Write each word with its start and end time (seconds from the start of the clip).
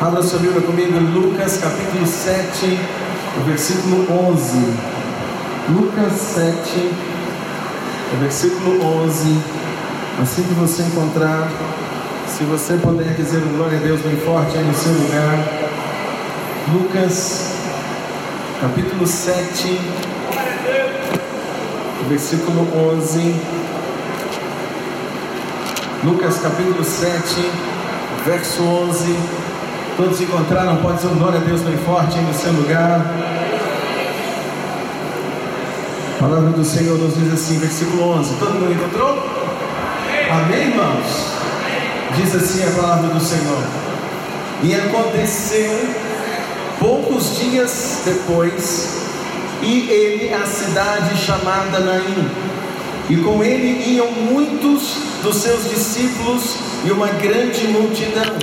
Abra 0.00 0.22
sua 0.22 0.38
Bíblia 0.38 0.60
comigo, 0.60 0.96
Lucas 0.96 1.56
capítulo 1.56 2.06
7, 2.06 2.78
versículo 3.44 4.06
11. 4.30 4.56
Lucas 5.70 6.12
7, 6.12 6.92
versículo 8.20 8.80
11. 9.04 9.42
Assim 10.22 10.44
que 10.44 10.54
você 10.54 10.82
encontrar, 10.84 11.50
se 12.28 12.44
você 12.44 12.74
puder 12.74 13.12
dizer 13.14 13.40
glória 13.56 13.76
a 13.76 13.80
Deus 13.80 14.00
bem 14.02 14.16
forte 14.18 14.56
aí 14.56 14.62
no 14.62 14.72
seu 14.72 14.92
lugar. 14.92 15.44
Lucas 16.72 17.54
capítulo 18.60 19.04
7, 19.04 19.80
versículo 22.08 22.68
11. 22.94 23.34
Lucas 26.04 26.38
capítulo 26.38 26.84
7, 26.84 27.50
verso 28.24 28.62
11. 28.62 29.48
Todos 29.98 30.20
encontraram? 30.20 30.76
Pode 30.76 30.98
dizer 30.98 31.08
glória 31.08 31.40
a 31.40 31.42
Deus 31.42 31.60
bem 31.62 31.76
forte 31.78 32.16
aí 32.16 32.24
no 32.24 32.32
seu 32.32 32.52
lugar. 32.52 33.04
A 36.14 36.20
palavra 36.20 36.50
do 36.50 36.64
Senhor 36.64 36.96
nos 36.96 37.16
diz 37.16 37.32
assim, 37.32 37.58
versículo 37.58 38.10
11. 38.12 38.34
Todo 38.36 38.52
mundo 38.60 38.72
encontrou? 38.74 39.18
Amém, 40.30 40.68
irmãos? 40.68 41.04
Diz 42.14 42.32
assim 42.32 42.62
a 42.62 42.80
palavra 42.80 43.12
do 43.12 43.18
Senhor. 43.18 43.60
E 44.62 44.72
aconteceu 44.72 45.76
poucos 46.78 47.36
dias 47.36 48.02
depois, 48.04 49.02
e 49.60 49.90
ele 49.90 50.32
a 50.32 50.46
cidade 50.46 51.16
chamada 51.16 51.80
Naim, 51.80 52.30
e 53.10 53.16
com 53.16 53.42
ele 53.42 53.94
iam 53.96 54.12
muitos 54.12 54.94
dos 55.24 55.38
seus 55.38 55.68
discípulos 55.68 56.54
e 56.84 56.92
uma 56.92 57.08
grande 57.08 57.66
multidão. 57.66 58.36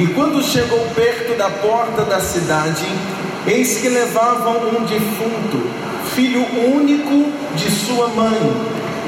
E 0.00 0.06
quando 0.14 0.42
chegou 0.42 0.78
perto 0.94 1.36
da 1.36 1.50
porta 1.50 2.06
da 2.06 2.20
cidade, 2.20 2.86
eis 3.46 3.82
que 3.82 3.88
levavam 3.90 4.70
um 4.70 4.86
defunto, 4.86 5.60
filho 6.14 6.42
único 6.74 7.30
de 7.54 7.70
sua 7.70 8.08
mãe, 8.08 8.40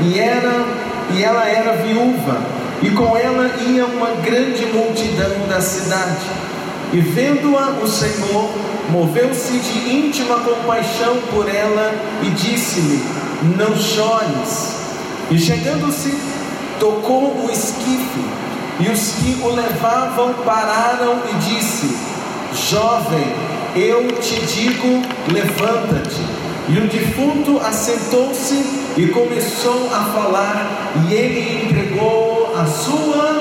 e 0.03 0.19
era 0.19 0.67
e 1.15 1.25
ela 1.25 1.49
era 1.49 1.77
viúva, 1.77 2.43
e 2.83 2.91
com 2.91 3.17
ela 3.17 3.51
ia 3.67 3.87
uma 3.87 4.11
grande 4.21 4.67
multidão 4.67 5.49
da 5.49 5.63
cidade. 5.63 6.27
E 6.93 7.01
vendo-a 7.01 7.71
o 7.83 7.89
Senhor, 7.89 8.51
moveu-se 8.91 9.61
de 9.61 9.97
íntima 9.97 10.41
compaixão 10.41 11.17
por 11.33 11.49
ela 11.49 11.95
e 12.23 12.29
disse-lhe: 12.29 13.03
Não 13.57 13.75
chores. 13.75 14.77
E 15.31 15.39
chegando-se, 15.39 16.15
tocou 16.79 17.47
o 17.47 17.51
esquife, 17.51 18.21
e 18.83 18.91
os 18.91 19.13
que 19.13 19.41
o 19.43 19.55
levavam 19.55 20.35
pararam 20.45 21.21
e 21.31 21.35
disse: 21.35 21.97
Jovem, 22.69 23.33
eu 23.77 24.09
te 24.21 24.41
digo, 24.47 25.03
levanta-te. 25.33 26.21
E 26.69 26.79
o 26.79 26.89
defunto 26.89 27.61
assentou-se 27.65 28.55
e 28.97 29.07
começou 29.09 29.89
a 29.93 30.05
falar, 30.13 30.93
e 31.09 31.15
ele 31.15 31.65
entregou 31.65 32.55
a 32.57 32.67
sua 32.67 33.33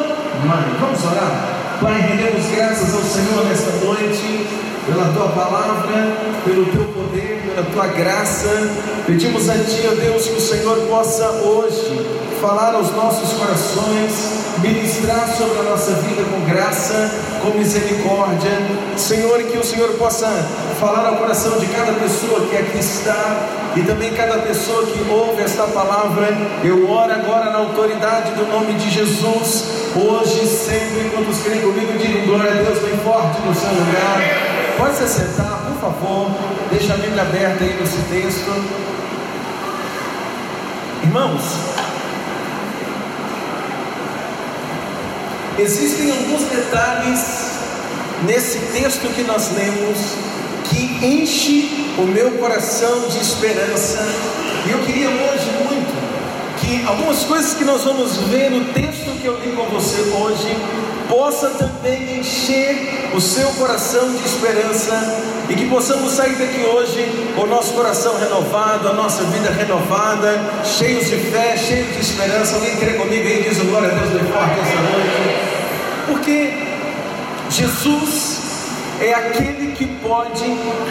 mãe. 0.45 0.77
Vamos 0.79 1.03
orar? 1.05 1.77
Pai, 1.81 1.99
rendemos 1.99 2.45
graças 2.55 2.93
ao 2.93 3.01
Senhor 3.01 3.43
nesta 3.45 3.71
noite, 3.83 4.47
pela 4.85 5.11
tua 5.13 5.29
palavra, 5.29 6.17
pelo 6.45 6.65
teu 6.65 6.83
poder, 6.85 7.41
pela 7.55 7.65
tua 7.65 7.87
graça. 7.87 8.69
Pedimos 9.07 9.49
a 9.49 9.53
ti, 9.53 9.81
ó 9.91 9.95
Deus, 9.95 10.27
que 10.27 10.35
o 10.35 10.41
Senhor 10.41 10.77
possa 10.87 11.27
hoje 11.31 12.21
falar 12.39 12.75
aos 12.75 12.91
nossos 12.95 13.33
corações, 13.33 14.40
ministrar 14.59 15.27
sobre 15.35 15.59
a 15.59 15.63
nossa 15.63 15.91
vida 15.93 16.23
com 16.23 16.41
graça, 16.45 17.11
com 17.41 17.57
misericórdia. 17.57 18.51
Senhor, 18.97 19.41
que 19.43 19.57
o 19.57 19.63
Senhor 19.63 19.89
possa 19.93 20.27
falar 20.79 21.07
ao 21.07 21.17
coração 21.17 21.57
de 21.59 21.67
cada 21.67 21.93
pessoa 21.93 22.47
que 22.47 22.57
aqui 22.57 22.79
está 22.79 23.47
e 23.75 23.81
também 23.81 24.13
cada 24.13 24.39
pessoa 24.39 24.85
que 24.85 25.09
ouve 25.09 25.41
esta 25.41 25.63
palavra. 25.67 26.27
Eu 26.63 26.89
oro 26.89 27.11
agora 27.11 27.51
na 27.51 27.59
autoridade 27.59 28.31
do 28.33 28.45
nome 28.45 28.73
de 28.73 28.89
Jesus, 28.89 29.65
hoje, 29.95 30.45
sempre, 30.47 31.09
quando 31.13 31.29
os 31.29 31.41
creem 31.41 31.61
comigo, 31.61 31.97
digam 31.97 32.25
glória 32.25 32.51
a 32.51 32.63
Deus 32.63 32.79
bem 32.79 32.97
forte 32.97 33.41
no 33.41 33.55
seu 33.55 33.69
lugar. 33.69 34.51
Pode 34.77 34.95
se 34.95 35.07
sentar, 35.07 35.63
por 35.67 35.79
favor. 35.79 36.31
Deixa 36.69 36.93
a 36.93 36.97
Bíblia 36.97 37.21
aberta 37.21 37.63
aí 37.63 37.77
nesse 37.79 37.97
texto. 38.09 38.51
Irmãos, 41.03 41.70
existem 45.57 46.11
alguns 46.11 46.43
detalhes 46.43 47.51
nesse 48.25 48.59
texto 48.73 49.07
que 49.13 49.23
nós 49.23 49.51
lemos 49.55 49.97
que 50.69 51.05
enche 51.05 51.93
o 51.97 52.03
meu 52.03 52.31
coração 52.31 53.07
de 53.09 53.19
esperança. 53.19 53.99
E 54.65 54.71
eu 54.71 54.79
queria 54.79 55.09
hoje 55.09 55.51
muito 55.65 56.01
que 56.59 56.85
algumas 56.85 57.23
coisas 57.23 57.53
que 57.53 57.65
nós 57.65 57.83
vamos 57.83 58.17
ver 58.17 58.49
no 58.51 58.65
texto 58.73 59.19
que 59.19 59.25
eu 59.25 59.39
li 59.39 59.51
com 59.51 59.65
você 59.65 60.01
hoje 60.01 60.55
possa 61.09 61.49
também 61.49 62.19
encher 62.19 63.09
o 63.13 63.19
seu 63.19 63.49
coração 63.51 64.13
de 64.13 64.25
esperança 64.25 64.93
e 65.49 65.55
que 65.55 65.67
possamos 65.67 66.13
sair 66.13 66.35
daqui 66.35 66.63
hoje 66.63 67.33
com 67.35 67.41
o 67.41 67.47
nosso 67.47 67.73
coração 67.73 68.17
renovado, 68.17 68.87
a 68.87 68.93
nossa 68.93 69.23
vida 69.25 69.51
renovada, 69.51 70.39
cheios 70.63 71.09
de 71.09 71.17
fé, 71.17 71.57
cheios 71.57 71.93
de 71.93 71.99
esperança. 71.99 72.55
Alguém 72.55 72.77
crê 72.77 72.93
comigo 72.93 73.27
aí 73.27 73.45
diz 73.49 73.57
glória 73.57 73.89
a 73.89 73.93
Deus 73.93 74.09
bem 74.11 74.31
forte 74.31 74.59
essa 74.59 74.81
noite? 74.81 75.30
Porque 76.11 76.51
Jesus 77.49 78.39
é 78.99 79.13
aquele 79.13 79.71
que 79.71 79.85
pode 80.03 80.43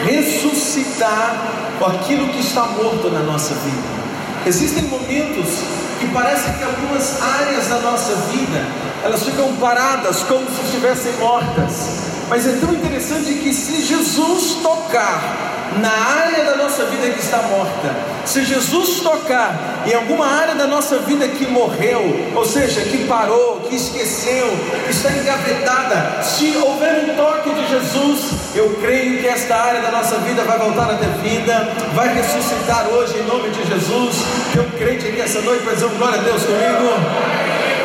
ressuscitar 0.03 1.77
aquilo 1.79 2.27
que 2.29 2.39
está 2.39 2.63
morto 2.63 3.07
na 3.11 3.19
nossa 3.19 3.53
vida. 3.53 4.01
Existem 4.47 4.83
momentos 4.85 5.59
que 5.99 6.07
parece 6.07 6.51
que 6.53 6.63
algumas 6.63 7.21
áreas 7.21 7.67
da 7.67 7.79
nossa 7.81 8.15
vida 8.31 8.65
elas 9.03 9.23
ficam 9.23 9.55
paradas 9.57 10.23
como 10.23 10.43
se 10.49 10.61
estivessem 10.65 11.13
mortas. 11.19 12.01
Mas 12.27 12.47
é 12.47 12.53
tão 12.53 12.73
interessante 12.73 13.35
que 13.35 13.53
se 13.53 13.79
Jesus 13.81 14.55
tocar 14.63 15.50
na 15.79 15.89
área 15.89 16.43
da 16.43 16.55
nossa 16.57 16.85
vida 16.85 17.09
que 17.13 17.19
está 17.19 17.37
morta, 17.43 17.95
se 18.25 18.43
Jesus 18.43 18.99
tocar 18.99 19.83
em 19.85 19.93
alguma 19.93 20.27
área 20.27 20.55
da 20.55 20.67
nossa 20.67 20.99
vida 20.99 21.27
que 21.27 21.47
morreu, 21.47 22.31
ou 22.35 22.45
seja, 22.45 22.81
que 22.81 23.07
parou, 23.07 23.61
que 23.69 23.75
esqueceu, 23.75 24.47
que 24.85 24.91
está 24.91 25.11
engavetada, 25.11 26.21
se 26.23 26.55
houver 26.57 27.05
um 27.05 27.15
toque 27.15 27.53
de 27.53 27.67
Jesus, 27.69 28.31
eu 28.53 28.77
creio 28.81 29.21
que 29.21 29.27
esta 29.27 29.55
área 29.55 29.81
da 29.81 29.91
nossa 29.91 30.17
vida 30.17 30.43
vai 30.43 30.57
voltar 30.57 30.91
a 30.91 30.95
ter 30.95 31.09
vida, 31.23 31.69
vai 31.93 32.13
ressuscitar 32.13 32.87
hoje 32.87 33.17
em 33.17 33.23
nome 33.23 33.49
de 33.49 33.65
Jesus. 33.65 34.17
Eu 34.55 34.65
creio 34.77 34.99
aqui 34.99 35.21
essa 35.21 35.41
noite 35.41 35.63
para 35.63 35.73
dizer 35.73 35.89
glória 35.89 36.19
a 36.19 36.23
Deus 36.23 36.43
comigo. 36.43 36.93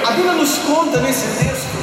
A 0.06 0.10
Bíblia 0.12 0.32
nos 0.32 0.58
conta 0.58 1.00
nesse 1.00 1.26
texto 1.44 1.76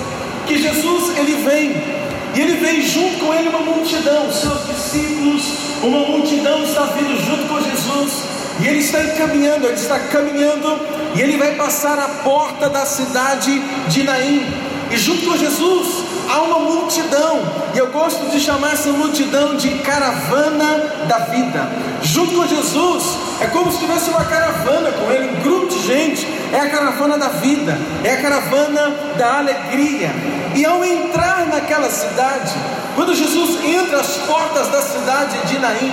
que 0.45 0.57
Jesus 0.57 1.17
ele 1.17 1.35
vem 1.47 1.92
e 2.33 2.41
ele 2.41 2.57
vem 2.57 2.81
junto 2.81 3.19
com 3.19 3.33
ele 3.33 3.49
uma 3.49 3.59
multidão, 3.59 4.31
seus 4.31 4.65
discípulos, 4.67 5.43
uma 5.83 5.99
multidão 5.99 6.63
está 6.63 6.83
vindo 6.85 7.19
junto 7.23 7.47
com 7.47 7.61
Jesus. 7.61 8.23
E 8.59 8.67
ele 8.67 8.79
está 8.79 9.03
encaminhando, 9.03 9.65
ele 9.65 9.75
está 9.75 9.99
caminhando, 9.99 10.79
e 11.15 11.21
ele 11.21 11.37
vai 11.37 11.55
passar 11.55 11.97
a 11.97 12.07
porta 12.23 12.69
da 12.69 12.85
cidade 12.85 13.59
de 13.87 14.03
Naim. 14.03 14.45
E 14.91 14.97
junto 14.97 15.25
com 15.25 15.37
Jesus 15.37 16.03
há 16.29 16.41
uma 16.41 16.59
multidão, 16.59 17.41
e 17.73 17.77
eu 17.77 17.87
gosto 17.87 18.29
de 18.29 18.39
chamar 18.39 18.73
essa 18.73 18.91
multidão 18.91 19.55
de 19.55 19.69
caravana 19.79 21.05
da 21.07 21.19
vida. 21.19 21.67
Junto 22.03 22.35
com 22.35 22.47
Jesus 22.47 23.17
é 23.41 23.47
como 23.47 23.71
se 23.71 23.79
tivesse 23.79 24.09
uma 24.11 24.23
caravana 24.23 24.91
com 24.91 25.11
ele, 25.11 25.35
um 25.35 25.41
grupo 25.41 25.67
de 25.67 25.85
gente. 25.85 26.27
É 26.53 26.59
a 26.59 26.69
caravana 26.69 27.17
da 27.17 27.29
vida, 27.29 27.77
é 28.03 28.11
a 28.11 28.21
caravana 28.21 28.95
da 29.17 29.39
alegria. 29.39 30.11
E 30.55 30.63
ao 30.63 30.85
entrar 30.85 31.47
naquela 31.47 31.89
cidade, 31.89 32.53
quando 32.95 33.15
Jesus 33.15 33.63
entra 33.65 33.99
às 33.99 34.17
portas 34.17 34.67
da 34.67 34.81
cidade 34.81 35.35
de 35.47 35.57
Naim, 35.57 35.91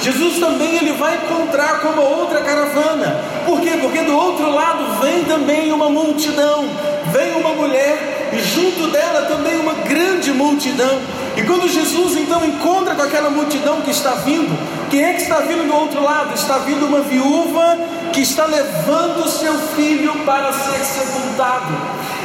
Jesus 0.00 0.38
também 0.38 0.76
ele 0.76 0.94
vai 0.94 1.14
encontrar 1.14 1.80
com 1.80 1.88
uma 1.90 2.02
outra 2.02 2.40
caravana. 2.40 3.20
Por 3.46 3.60
quê? 3.60 3.78
Porque 3.80 4.02
do 4.02 4.16
outro 4.16 4.50
lado 4.50 5.00
vem 5.00 5.24
também 5.24 5.70
uma 5.72 5.88
multidão, 5.88 6.64
vem 7.12 7.36
uma 7.36 7.50
mulher 7.50 8.19
e 8.32 8.38
junto 8.38 8.88
dela 8.88 9.22
também 9.22 9.58
uma 9.60 9.74
grande 9.74 10.32
multidão. 10.32 11.00
E 11.36 11.42
quando 11.42 11.68
Jesus 11.68 12.16
então 12.16 12.44
encontra 12.44 12.94
com 12.94 13.02
aquela 13.02 13.30
multidão 13.30 13.80
que 13.82 13.90
está 13.90 14.14
vindo, 14.16 14.56
quem 14.88 15.04
é 15.04 15.12
que 15.14 15.22
está 15.22 15.40
vindo 15.40 15.66
do 15.66 15.74
outro 15.74 16.02
lado? 16.02 16.34
Está 16.34 16.58
vindo 16.58 16.86
uma 16.86 17.00
viúva 17.00 17.78
que 18.12 18.20
está 18.20 18.46
levando 18.46 19.28
seu 19.28 19.54
filho 19.76 20.12
para 20.24 20.52
ser 20.52 20.84
sepultado. 20.84 21.72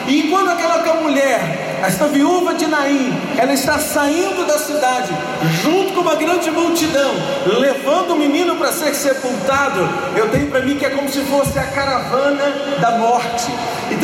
E 0.07 0.27
enquanto 0.27 0.49
aquela 0.49 0.75
mulher, 1.01 1.79
esta 1.83 2.07
viúva 2.07 2.53
de 2.53 2.65
Naim, 2.67 3.13
ela 3.37 3.53
está 3.53 3.77
saindo 3.79 4.45
da 4.45 4.57
cidade, 4.57 5.11
junto 5.63 5.93
com 5.93 6.01
uma 6.01 6.15
grande 6.15 6.49
multidão, 6.49 7.11
levando 7.59 8.13
o 8.13 8.15
menino 8.15 8.55
para 8.55 8.71
ser 8.71 8.93
sepultado, 8.95 9.87
eu 10.15 10.29
tenho 10.29 10.47
para 10.47 10.61
mim 10.61 10.77
que 10.77 10.85
é 10.85 10.89
como 10.89 11.09
se 11.09 11.21
fosse 11.21 11.57
a 11.59 11.63
caravana 11.63 12.43
da 12.81 12.91
morte. 12.97 13.51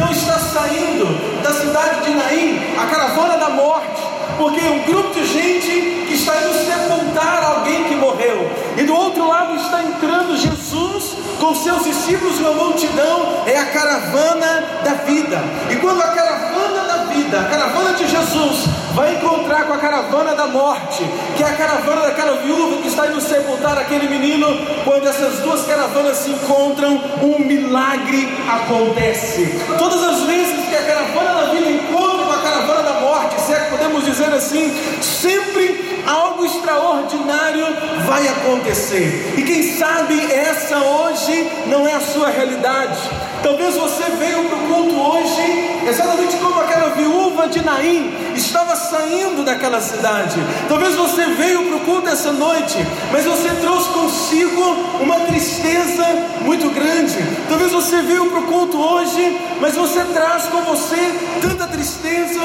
Então 0.02 0.12
está 0.14 0.40
saindo 0.40 1.44
da 1.44 1.54
cidade 1.54 2.02
de 2.06 2.16
Naim 2.16 2.60
a 2.76 2.88
caravana 2.88 3.38
da 3.38 3.52
morte 3.52 4.02
porque 4.36 4.60
um 4.60 4.84
grupo 4.84 5.14
de 5.14 5.24
gente 5.28 6.06
que 6.08 6.16
está 6.16 6.36
indo 6.38 6.54
sepultar 6.66 7.44
alguém 7.44 7.84
que 7.84 7.96
morreu, 7.96 8.50
e 8.76 8.84
do 8.84 8.96
outro 8.96 9.28
lado 9.28 9.56
está 9.58 9.84
entrando 9.84 10.36
Jesus 10.36 11.16
com 11.40 11.54
seus 11.54 11.84
discípulos, 11.84 12.40
uma 12.40 12.52
multidão, 12.52 13.44
é 13.46 13.58
a 13.58 13.66
caravana 13.68 14.82
da 14.84 14.94
vida, 15.06 15.44
e 15.70 15.76
quando 15.76 16.02
a 16.02 16.08
caravana 16.08 16.84
da 16.88 17.04
vida, 17.14 17.40
a 17.40 17.44
caravana 17.44 17.94
de 17.94 18.08
Jesus, 18.08 18.66
vai 18.94 19.16
encontrar 19.16 19.66
com 19.66 19.74
a 19.74 19.78
caravana 19.78 20.36
da 20.36 20.48
morte, 20.48 21.04
que 21.36 21.44
é 21.44 21.48
a 21.48 21.54
caravana 21.54 22.02
daquela 22.02 22.38
viúva 22.38 22.82
que 22.82 22.88
está 22.88 23.08
indo 23.08 23.22
sepultar 23.22 23.78
aquele 23.78 24.08
menino, 24.08 24.48
quando 24.84 25.08
essas 25.08 25.40
duas 25.40 25.66
caravanas 25.66 26.18
se 26.18 26.32
encontram, 26.32 27.02
um 27.22 27.40
milagre 27.40 28.30
acontece. 28.50 29.60
Todas 29.78 30.04
as 30.04 30.22
vezes 30.22 30.68
que 30.68 30.76
a 30.76 30.84
caravana 30.84 31.42
da 31.42 31.52
vida 31.52 31.70
encontra 31.70 32.26
com 32.26 32.32
a 32.32 32.42
caravana 32.42 32.84
da 32.84 33.00
morte, 33.02 33.42
se 33.42 33.54
é 33.54 33.60
que 33.60 33.70
podemos 33.72 34.06
dizer 34.06 34.34
assim, 34.34 34.72
sempre 35.02 36.04
algo 36.06 36.46
extraordinário 36.46 37.66
vai 38.06 38.28
acontecer. 38.28 39.34
E 39.38 39.44
quem 39.44 39.78
sabe 39.78 40.20
essa 40.32 40.78
hoje 40.78 41.50
não 41.68 41.88
é 41.88 41.94
a 41.94 42.00
sua 42.00 42.30
realidade. 42.30 43.00
Talvez 43.44 43.76
você 43.76 44.04
veio 44.20 44.44
para 44.46 44.58
o 44.58 44.68
culto 44.68 45.00
hoje, 45.00 45.82
exatamente 45.88 46.38
como 46.38 46.60
aquela 46.60 46.90
viúva 46.90 47.48
de 47.48 47.64
Naim 47.64 48.34
estava 48.36 48.71
saindo 48.92 49.44
daquela 49.44 49.80
cidade. 49.80 50.36
Talvez 50.68 50.96
você 50.96 51.26
veio 51.28 51.64
para 51.64 51.78
o 51.78 51.80
culto 51.80 52.10
essa 52.10 52.34
noite, 52.34 52.78
mas 53.12 53.24
você 53.24 53.50
trouxe 53.62 53.90
consigo 53.90 54.62
uma 55.00 55.22
tristeza 55.22 56.06
muito 56.42 56.70
grande. 56.72 57.18
Talvez 57.48 57.72
você 57.72 58.02
veio 58.02 58.30
para 58.30 58.40
o 58.40 58.48
culto 58.48 58.78
hoje, 58.78 59.40
mas 59.62 59.76
você 59.76 60.04
traz 60.14 60.44
com 60.48 60.62
você 60.64 60.98
tanta 61.42 61.68
tristeza, 61.68 62.42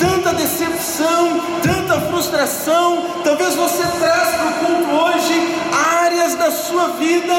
tanta 0.00 0.34
decepção, 0.34 1.40
tanta 1.62 2.00
frustração. 2.10 3.06
Talvez 3.22 3.54
você 3.54 3.84
traz 4.00 4.34
para 4.34 4.48
o 4.48 4.52
culto 4.54 4.90
hoje 4.90 5.54
áreas 6.02 6.34
da 6.34 6.50
sua 6.50 6.88
vida 6.88 7.34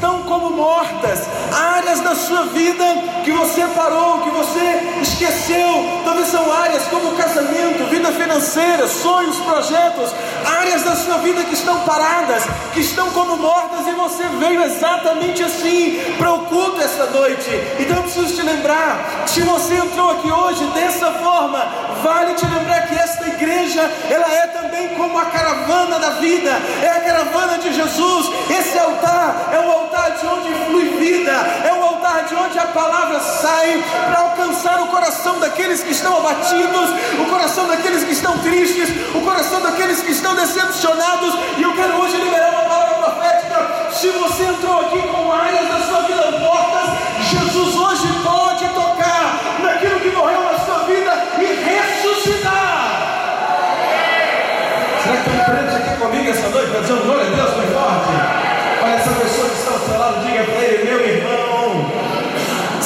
estão 0.00 0.22
como 0.22 0.48
mortas, 0.48 1.28
áreas 1.52 2.00
da 2.00 2.14
sua 2.14 2.44
vida 2.46 2.84
que 3.22 3.30
você 3.32 3.66
parou, 3.76 4.22
que 4.22 4.30
você 4.30 4.98
esqueceu. 5.02 6.00
Talvez 6.06 6.28
são 6.28 6.50
áreas 6.50 6.84
como 6.84 7.14
casamento, 7.16 7.90
vida 7.90 8.10
financeira, 8.10 8.88
sonhos, 8.88 9.36
projetos, 9.40 10.10
áreas 10.58 10.82
da 10.84 10.96
sua 10.96 11.18
vida 11.18 11.44
que 11.44 11.52
estão 11.52 11.80
paradas, 11.80 12.44
que 12.72 12.80
estão 12.80 13.10
como 13.10 13.36
mortas 13.36 13.86
e 13.86 13.92
você 13.92 14.24
veio 14.38 14.62
exatamente 14.62 15.42
assim 15.42 16.00
para 16.16 16.32
o 16.32 16.46
culto 16.46 16.80
esta 16.80 17.04
noite. 17.04 17.50
Então 17.78 17.98
eu 17.98 18.02
preciso 18.04 18.34
te 18.36 18.42
lembrar, 18.42 19.24
se 19.26 19.42
você 19.42 19.74
entrou 19.74 20.12
aqui 20.12 20.32
hoje 20.32 20.64
dessa 20.68 21.12
forma, 21.12 21.62
vale 22.02 22.32
te 22.32 22.46
lembrar 22.46 22.86
que 22.86 22.94
esta 22.94 23.28
igreja, 23.28 23.82
ela 24.08 24.32
é 24.32 24.39
também 24.80 24.88
como 24.96 25.18
a 25.18 25.26
caravana 25.26 25.98
da 25.98 26.10
vida, 26.10 26.50
é 26.82 26.88
a 26.88 27.00
caravana 27.00 27.58
de 27.58 27.72
Jesus. 27.72 28.30
Esse 28.48 28.78
altar 28.78 29.50
é 29.52 29.58
o 29.60 29.70
altar 29.70 30.12
de 30.12 30.26
onde 30.26 30.54
flui 30.66 30.84
vida, 30.98 31.32
é 31.32 31.72
o 31.72 31.82
altar 31.82 32.24
de 32.24 32.34
onde 32.34 32.58
a 32.58 32.66
palavra 32.66 33.20
sai 33.20 33.82
para 34.06 34.20
alcançar 34.20 34.80
o 34.82 34.86
coração 34.86 35.38
daqueles 35.38 35.82
que 35.82 35.90
estão 35.90 36.16
abatidos, 36.18 36.90
o 37.18 37.26
coração 37.28 37.66
daqueles 37.66 38.04
que 38.04 38.12
estão 38.12 38.38
tristes, 38.38 38.88
o 39.14 39.20
coração 39.20 39.60
daqueles 39.60 40.00
que 40.02 40.12
estão 40.12 40.34
decepcionados. 40.34 41.34
E 41.58 41.62
eu 41.62 41.74
quero 41.74 42.00
hoje 42.00 42.16
liberar 42.16 42.50
uma 42.50 42.62
palavra 42.62 42.94
profética. 42.94 43.90
Se 43.92 44.08
você 44.08 44.44
entrou 44.44 44.80
aqui 44.80 45.02
com 45.08 45.32
áreas 45.32 45.68
da 45.68 45.80
sua 45.80 46.02
vida 46.02 46.38
mortas, 46.38 46.90
Jesus 47.30 47.76
hoje 47.76 48.09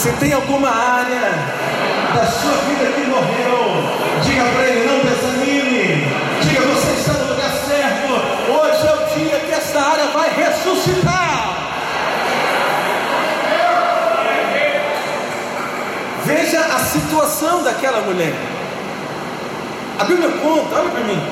se 0.04 0.12
tem 0.20 0.34
alguma 0.34 0.68
área 0.68 1.32
da 2.14 2.26
sua 2.26 2.52
vida 2.68 2.92
que 2.92 3.06
morreu, 3.08 3.88
diga 4.22 4.44
para 4.44 4.66
ele, 4.66 4.86
não 4.86 4.98
desanime, 4.98 6.06
diga 6.42 6.60
você 6.60 6.90
está 6.92 7.14
no 7.14 7.30
lugar 7.30 7.50
certo, 7.50 8.12
hoje 8.52 8.86
é 8.86 8.92
o 8.92 9.18
dia 9.18 9.40
que 9.40 9.50
essa 9.50 9.80
área 9.80 10.08
vai 10.08 10.28
ressuscitar. 10.28 11.56
Veja 16.26 16.60
a 16.60 16.78
situação 16.80 17.62
daquela 17.62 18.02
mulher. 18.02 18.34
A 19.98 20.04
Bíblia 20.04 20.28
conta, 20.32 20.80
olha 20.80 20.90
para 20.90 21.00
mim. 21.00 21.22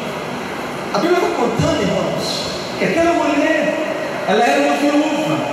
A 0.94 0.98
Bíblia 0.98 1.18
está 1.18 1.30
contando, 1.36 1.82
irmãos, 1.82 2.46
que 2.78 2.86
aquela 2.86 3.12
mulher 3.12 3.74
ela 4.28 4.42
era 4.42 4.60
uma 4.62 4.76
viúva. 4.76 5.51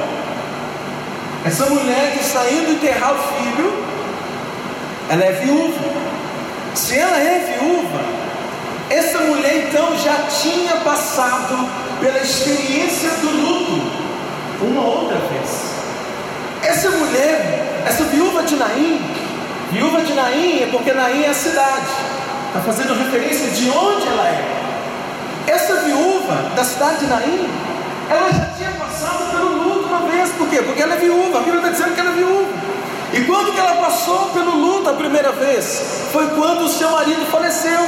Essa 1.50 1.66
mulher 1.66 2.12
que 2.14 2.20
está 2.20 2.48
indo 2.48 2.74
enterrar 2.74 3.12
o 3.12 3.18
filho, 3.18 3.84
ela 5.10 5.26
é 5.26 5.32
viúva. 5.32 5.82
Se 6.76 6.96
ela 7.00 7.18
é 7.18 7.58
viúva, 7.58 8.02
essa 8.88 9.18
mulher 9.22 9.66
então 9.68 9.98
já 9.98 10.28
tinha 10.28 10.76
passado 10.82 11.68
pela 12.00 12.20
experiência 12.20 13.10
do 13.10 13.32
luto 13.32 13.82
uma 14.62 14.82
outra 14.84 15.18
vez. 15.18 15.74
Essa 16.62 16.92
mulher, 16.92 17.82
essa 17.88 18.04
viúva 18.04 18.44
de 18.44 18.56
Naim, 18.56 19.02
viúva 19.72 20.02
de 20.02 20.14
Naim 20.14 20.62
é 20.62 20.70
porque 20.72 20.94
Naim 20.94 21.24
é 21.24 21.30
a 21.30 21.34
cidade, 21.34 21.90
está 22.50 22.60
fazendo 22.60 22.94
referência 22.94 23.50
de 23.50 23.72
onde 23.72 24.08
ela 24.08 24.28
é. 24.28 25.48
Essa 25.48 25.78
viúva 25.78 26.52
da 26.56 26.64
cidade 26.64 27.00
de 27.00 27.08
Naim, 27.08 27.50
ela 28.08 28.32
já 28.32 28.46
tinha 28.56 28.70
passado 28.70 29.32
pelo 29.32 29.59
por 30.32 30.50
quê? 30.50 30.62
Porque 30.62 30.82
ela 30.82 30.96
é 30.96 30.98
viúva, 30.98 31.40
a 31.40 31.42
Bíblia 31.42 31.60
está 31.60 31.70
dizendo 31.70 31.96
que 31.96 32.00
ela 32.02 32.10
é 32.10 32.14
viúva. 32.14 32.54
E 33.14 33.22
quando 33.22 33.54
que 33.54 33.60
ela 33.60 33.76
passou 33.76 34.30
pelo 34.30 34.56
luto 34.56 34.90
a 34.90 34.94
primeira 34.94 35.32
vez? 35.32 36.10
Foi 36.12 36.28
quando 36.28 36.66
o 36.66 36.70
seu 36.70 36.92
marido 36.92 37.26
faleceu. 37.32 37.80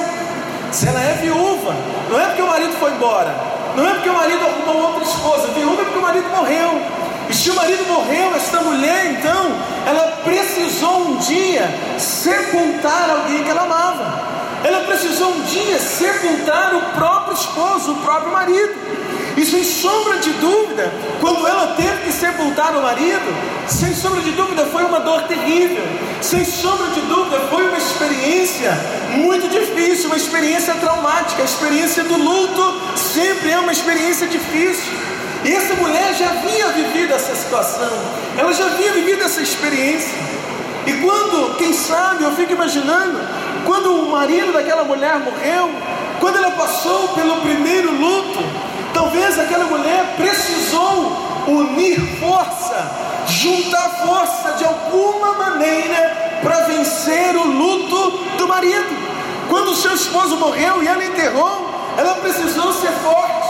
Se 0.71 0.87
ela 0.87 1.01
é 1.01 1.13
viúva, 1.21 1.75
não 2.09 2.19
é 2.19 2.25
porque 2.27 2.41
o 2.41 2.47
marido 2.47 2.73
foi 2.79 2.91
embora, 2.91 3.35
não 3.75 3.85
é 3.85 3.93
porque 3.95 4.09
o 4.09 4.13
marido 4.13 4.39
arrumou 4.45 4.93
outra 4.93 5.03
esposa, 5.03 5.47
viúva 5.47 5.81
é 5.81 5.85
porque 5.85 5.99
o 5.99 6.01
marido 6.01 6.29
morreu. 6.29 6.81
E 7.29 7.33
se 7.33 7.49
o 7.49 7.55
marido 7.55 7.85
morreu, 7.87 8.35
esta 8.35 8.61
mulher 8.61 9.11
então, 9.11 9.51
ela 9.85 10.19
precisou 10.23 11.07
um 11.07 11.15
dia 11.17 11.69
sepultar 11.97 13.09
alguém 13.09 13.43
que 13.43 13.49
ela 13.49 13.63
amava. 13.63 14.21
Ela 14.63 14.81
precisou 14.81 15.29
um 15.29 15.41
dia 15.41 15.79
sepultar 15.79 16.75
o 16.75 16.81
próprio 16.93 17.33
esposo, 17.33 17.93
o 17.93 17.95
próprio 17.97 18.31
marido. 18.31 19.00
E 19.37 19.45
sem 19.45 19.63
sombra 19.63 20.17
de 20.17 20.31
dúvida, 20.33 20.91
quando 21.19 21.47
ela 21.47 21.67
teve 21.75 22.03
que 22.03 22.11
sepultar 22.11 22.75
o 22.75 22.81
marido, 22.81 23.33
sem 23.67 23.93
sombra 23.95 24.21
de 24.21 24.31
dúvida 24.31 24.65
foi 24.65 24.83
uma 24.83 24.99
dor 24.99 25.23
terrível, 25.23 25.83
sem 26.21 26.43
sombra 26.43 26.87
de 26.87 27.01
dúvida 27.01 27.39
foi 27.49 27.67
uma 27.67 27.77
experiência 27.77 28.71
muito 29.15 29.47
difícil, 29.47 30.07
uma 30.07 30.17
experiência 30.17 30.73
traumática. 30.75 31.41
A 31.41 31.45
experiência 31.45 32.03
do 32.03 32.17
luto 32.17 32.81
sempre 32.97 33.51
é 33.51 33.59
uma 33.59 33.71
experiência 33.71 34.27
difícil. 34.27 34.91
E 35.43 35.53
essa 35.53 35.73
mulher 35.75 36.13
já 36.13 36.29
havia 36.29 36.67
vivido 36.67 37.13
essa 37.13 37.33
situação, 37.35 37.91
ela 38.37 38.53
já 38.53 38.65
havia 38.65 38.91
vivido 38.91 39.23
essa 39.23 39.41
experiência. 39.41 40.13
E 40.85 40.93
quando, 40.93 41.57
quem 41.57 41.73
sabe, 41.73 42.23
eu 42.23 42.31
fico 42.33 42.51
imaginando, 42.53 43.19
quando 43.65 43.91
o 43.93 44.11
marido 44.11 44.51
daquela 44.51 44.83
mulher 44.83 45.17
morreu, 45.19 45.69
quando 46.19 46.37
ela 46.37 46.51
passou 46.51 47.09
pelo 47.09 47.37
primeiro 47.37 47.91
luto, 47.91 48.39
Talvez 49.01 49.39
aquela 49.39 49.65
mulher 49.65 50.13
precisou 50.15 51.11
unir 51.47 51.99
força, 52.19 52.91
juntar 53.25 53.89
força 54.05 54.51
de 54.59 54.63
alguma 54.63 55.33
maneira 55.33 56.39
para 56.43 56.65
vencer 56.65 57.35
o 57.35 57.47
luto 57.47 58.11
do 58.37 58.47
marido. 58.47 58.95
Quando 59.49 59.73
seu 59.73 59.95
esposo 59.95 60.35
morreu 60.37 60.83
e 60.83 60.87
ela 60.87 61.03
enterrou, 61.03 61.67
ela 61.97 62.13
precisou 62.13 62.71
ser 62.73 62.91
forte, 63.03 63.49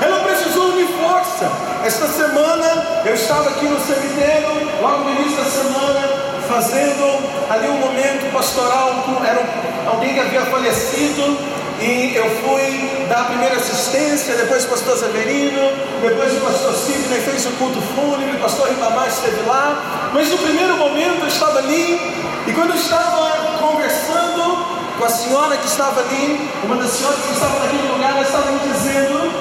ela 0.00 0.20
precisou 0.20 0.66
unir 0.68 0.86
força. 0.86 1.50
Esta 1.84 2.06
semana 2.06 3.02
eu 3.04 3.14
estava 3.14 3.50
aqui 3.50 3.66
no 3.66 3.80
cemitério, 3.80 4.70
logo 4.80 4.98
no 4.98 5.20
início 5.20 5.36
da 5.36 5.50
semana, 5.50 6.00
fazendo 6.48 7.50
ali 7.50 7.66
um 7.66 7.78
momento 7.78 8.32
pastoral, 8.32 9.04
era 9.28 9.90
alguém 9.90 10.14
que 10.14 10.20
havia 10.20 10.42
falecido 10.42 11.61
e 11.82 12.14
eu 12.14 12.30
fui 12.42 13.06
dar 13.08 13.22
a 13.22 13.24
primeira 13.24 13.56
assistência, 13.56 14.36
depois 14.36 14.64
o 14.64 14.68
pastor 14.68 14.96
Severino, 14.96 15.60
depois 16.00 16.32
o 16.36 16.40
pastor 16.40 16.74
Sidney 16.74 17.20
fez 17.20 17.44
o 17.46 17.50
culto 17.52 17.80
fúnebre, 17.80 18.36
o 18.36 18.40
pastor 18.40 18.68
Ribamar 18.68 19.08
esteve 19.08 19.42
lá. 19.48 20.10
Mas 20.14 20.28
no 20.28 20.38
primeiro 20.38 20.76
momento 20.76 21.22
eu 21.22 21.26
estava 21.26 21.58
ali, 21.58 22.00
e 22.46 22.52
quando 22.52 22.70
eu 22.70 22.76
estava 22.76 23.58
conversando 23.58 24.64
com 24.96 25.04
a 25.04 25.08
senhora 25.08 25.56
que 25.56 25.66
estava 25.66 26.00
ali, 26.00 26.48
uma 26.62 26.76
das 26.76 26.90
senhoras 26.90 27.18
que 27.20 27.32
estava 27.32 27.58
naquele 27.58 27.88
lugar, 27.88 28.10
ela 28.12 28.22
estava 28.22 28.52
me 28.52 28.60
dizendo 28.60 29.32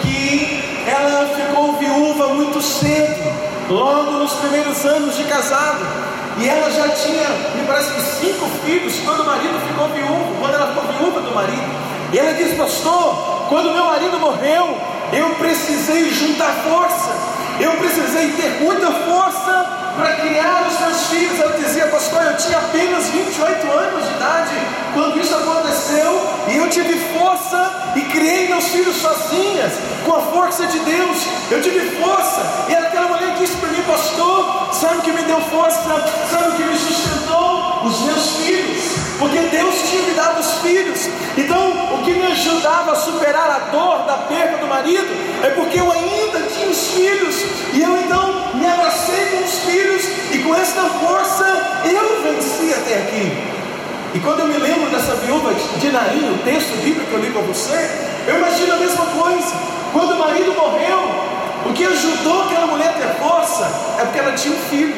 que 0.00 0.84
ela 0.86 1.34
ficou 1.34 1.72
viúva 1.78 2.28
muito 2.28 2.62
cedo, 2.62 3.32
logo 3.68 4.12
nos 4.12 4.34
primeiros 4.34 4.84
anos 4.84 5.16
de 5.16 5.24
casado. 5.24 5.84
E 6.38 6.48
ela 6.48 6.70
já 6.70 6.88
tinha, 6.90 7.28
me 7.56 7.66
parece 7.66 7.92
que 7.92 8.00
cinco 8.00 8.46
filhos, 8.64 8.94
quando 9.04 9.22
o 9.22 9.26
marido 9.26 9.58
ficou 9.66 9.88
viúvo, 9.88 10.36
quando 10.38 10.54
ela 10.54 10.68
ficou 10.68 10.84
viúva 10.92 11.20
do 11.20 11.34
marido. 11.34 11.87
E 12.12 12.18
ela 12.18 12.32
diz, 12.32 12.56
pastor, 12.56 13.46
quando 13.48 13.72
meu 13.72 13.84
marido 13.84 14.18
morreu, 14.18 14.76
eu 15.12 15.30
precisei 15.36 16.10
juntar 16.10 16.54
força, 16.68 17.10
eu 17.60 17.72
precisei 17.72 18.30
ter 18.32 18.62
muita 18.62 18.86
força 18.90 19.78
para 19.96 20.12
criar 20.14 20.66
os 20.68 20.80
meus 20.80 21.06
filhos. 21.08 21.40
Ela 21.40 21.58
dizia, 21.58 21.86
pastor, 21.88 22.22
eu 22.22 22.36
tinha 22.36 22.58
apenas 22.58 23.08
28 23.08 23.70
anos 23.70 24.04
de 24.04 24.14
idade 24.14 24.54
quando 24.94 25.20
isso 25.20 25.34
aconteceu, 25.34 26.20
e 26.48 26.56
eu 26.56 26.70
tive 26.70 26.94
força 27.18 27.92
e 27.96 28.00
criei 28.02 28.48
meus 28.48 28.68
filhos 28.68 28.96
sozinhas, 28.96 29.72
com 30.04 30.14
a 30.14 30.20
força 30.20 30.66
de 30.66 30.78
Deus. 30.78 31.18
Eu 31.50 31.60
tive 31.60 32.00
força, 32.00 32.40
e 32.68 32.74
aquela 32.74 33.08
mulher 33.08 33.34
disse 33.38 33.56
para 33.56 33.68
mim, 33.70 33.82
pastor, 33.82 34.68
sabe 34.72 34.98
o 34.98 35.02
que 35.02 35.12
me 35.12 35.22
deu 35.24 35.40
força? 35.42 36.04
Sabe 36.30 36.48
o 36.48 36.52
que 36.52 36.62
me 36.62 36.78
sustentou? 36.78 37.82
Os 37.84 38.00
meus 38.00 38.36
filhos, 38.36 38.97
porque 39.18 39.38
Deus 39.38 39.74
tinha 39.90 40.02
me 40.02 40.12
dado 40.12 40.40
os 40.40 40.52
filhos. 40.60 41.08
Então, 41.36 41.94
o 41.94 42.04
que 42.04 42.12
me 42.12 42.26
ajudava 42.26 42.92
a 42.92 42.94
superar 42.94 43.50
a 43.50 43.58
dor 43.70 44.04
da 44.06 44.18
perda 44.28 44.58
do 44.58 44.66
marido 44.66 45.08
é 45.42 45.50
porque 45.50 45.80
eu 45.80 45.90
ainda 45.90 46.40
tinha 46.42 46.68
os 46.68 46.88
filhos, 46.88 47.36
e 47.74 47.82
eu 47.82 47.98
então 47.98 48.54
me 48.54 48.66
abracei 48.66 49.26
com 49.26 49.44
os 49.44 49.58
filhos, 49.60 50.02
e 50.32 50.38
com 50.38 50.54
esta 50.54 50.82
força 50.82 51.44
eu 51.84 52.22
venci 52.22 52.72
até 52.72 52.94
aqui. 52.98 53.58
E 54.14 54.20
quando 54.20 54.40
eu 54.40 54.46
me 54.46 54.56
lembro 54.56 54.88
dessa 54.90 55.14
viúva 55.16 55.52
de 55.54 55.92
Naim, 55.92 56.32
o 56.32 56.38
texto 56.38 56.76
bíblico 56.82 57.06
que 57.06 57.12
eu 57.12 57.20
li 57.20 57.30
com 57.30 57.42
você, 57.42 57.90
eu 58.26 58.36
imagino 58.36 58.72
a 58.72 58.76
mesma 58.76 59.04
coisa. 59.04 59.54
Quando 59.92 60.12
o 60.12 60.18
marido 60.18 60.54
morreu, 60.54 60.98
o 61.66 61.72
que 61.72 61.84
ajudou 61.84 62.44
aquela 62.44 62.66
mulher 62.66 62.88
a 62.88 62.92
ter 62.92 63.22
força 63.22 63.64
é 63.98 64.04
porque 64.04 64.18
ela 64.18 64.32
tinha 64.32 64.54
um 64.54 64.58
filho. 64.70 64.96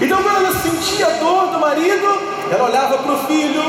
Então, 0.00 0.22
quando 0.22 0.36
ela 0.36 0.52
sentia 0.52 1.06
a 1.06 1.10
dor 1.10 1.48
do 1.48 1.60
marido, 1.60 2.31
ela 2.52 2.64
olhava 2.64 2.98
para 2.98 3.12
o 3.14 3.26
filho, 3.26 3.62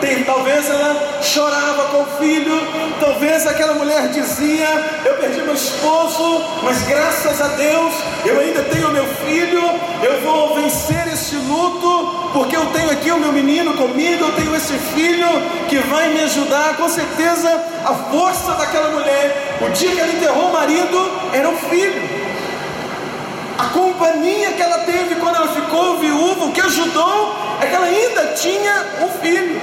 tem, 0.00 0.22
talvez 0.22 0.70
ela 0.70 1.20
chorava 1.20 1.86
com 1.86 2.02
o 2.02 2.06
filho, 2.20 2.54
talvez 3.00 3.44
aquela 3.48 3.74
mulher 3.74 4.10
dizia: 4.10 4.68
Eu 5.04 5.14
perdi 5.14 5.42
meu 5.42 5.54
esposo, 5.54 6.44
mas 6.62 6.80
graças 6.82 7.40
a 7.40 7.48
Deus 7.48 7.92
eu 8.24 8.38
ainda 8.38 8.62
tenho 8.62 8.92
meu 8.92 9.04
filho, 9.26 9.60
eu 10.04 10.20
vou 10.20 10.54
vencer 10.54 11.08
esse 11.08 11.34
luto, 11.34 12.30
porque 12.32 12.56
eu 12.56 12.64
tenho 12.66 12.92
aqui 12.92 13.10
o 13.10 13.18
meu 13.18 13.32
menino 13.32 13.74
comigo, 13.74 14.26
eu 14.26 14.32
tenho 14.36 14.54
esse 14.54 14.74
filho 14.94 15.26
que 15.68 15.78
vai 15.78 16.08
me 16.10 16.20
ajudar. 16.20 16.76
Com 16.76 16.88
certeza, 16.88 17.50
a 17.84 17.92
força 18.12 18.52
daquela 18.52 18.90
mulher, 18.90 19.58
o 19.60 19.68
dia 19.70 19.90
que 19.90 20.00
ela 20.00 20.12
enterrou 20.12 20.50
o 20.50 20.52
marido, 20.52 21.10
era 21.32 21.48
o 21.48 21.56
filho. 21.56 22.28
A 23.58 23.64
companhia 23.70 24.52
que 24.52 24.62
ela 24.62 24.78
teve 24.84 25.16
quando 25.16 25.34
ela 25.34 25.48
ficou 25.48 25.98
viúva, 25.98 26.44
o 26.44 26.52
que 26.52 26.60
ajudou 26.60 27.47
é 27.60 27.66
que 27.66 27.74
ela 27.74 27.86
ainda 27.86 28.26
tinha 28.34 28.86
um 29.02 29.08
filho. 29.20 29.60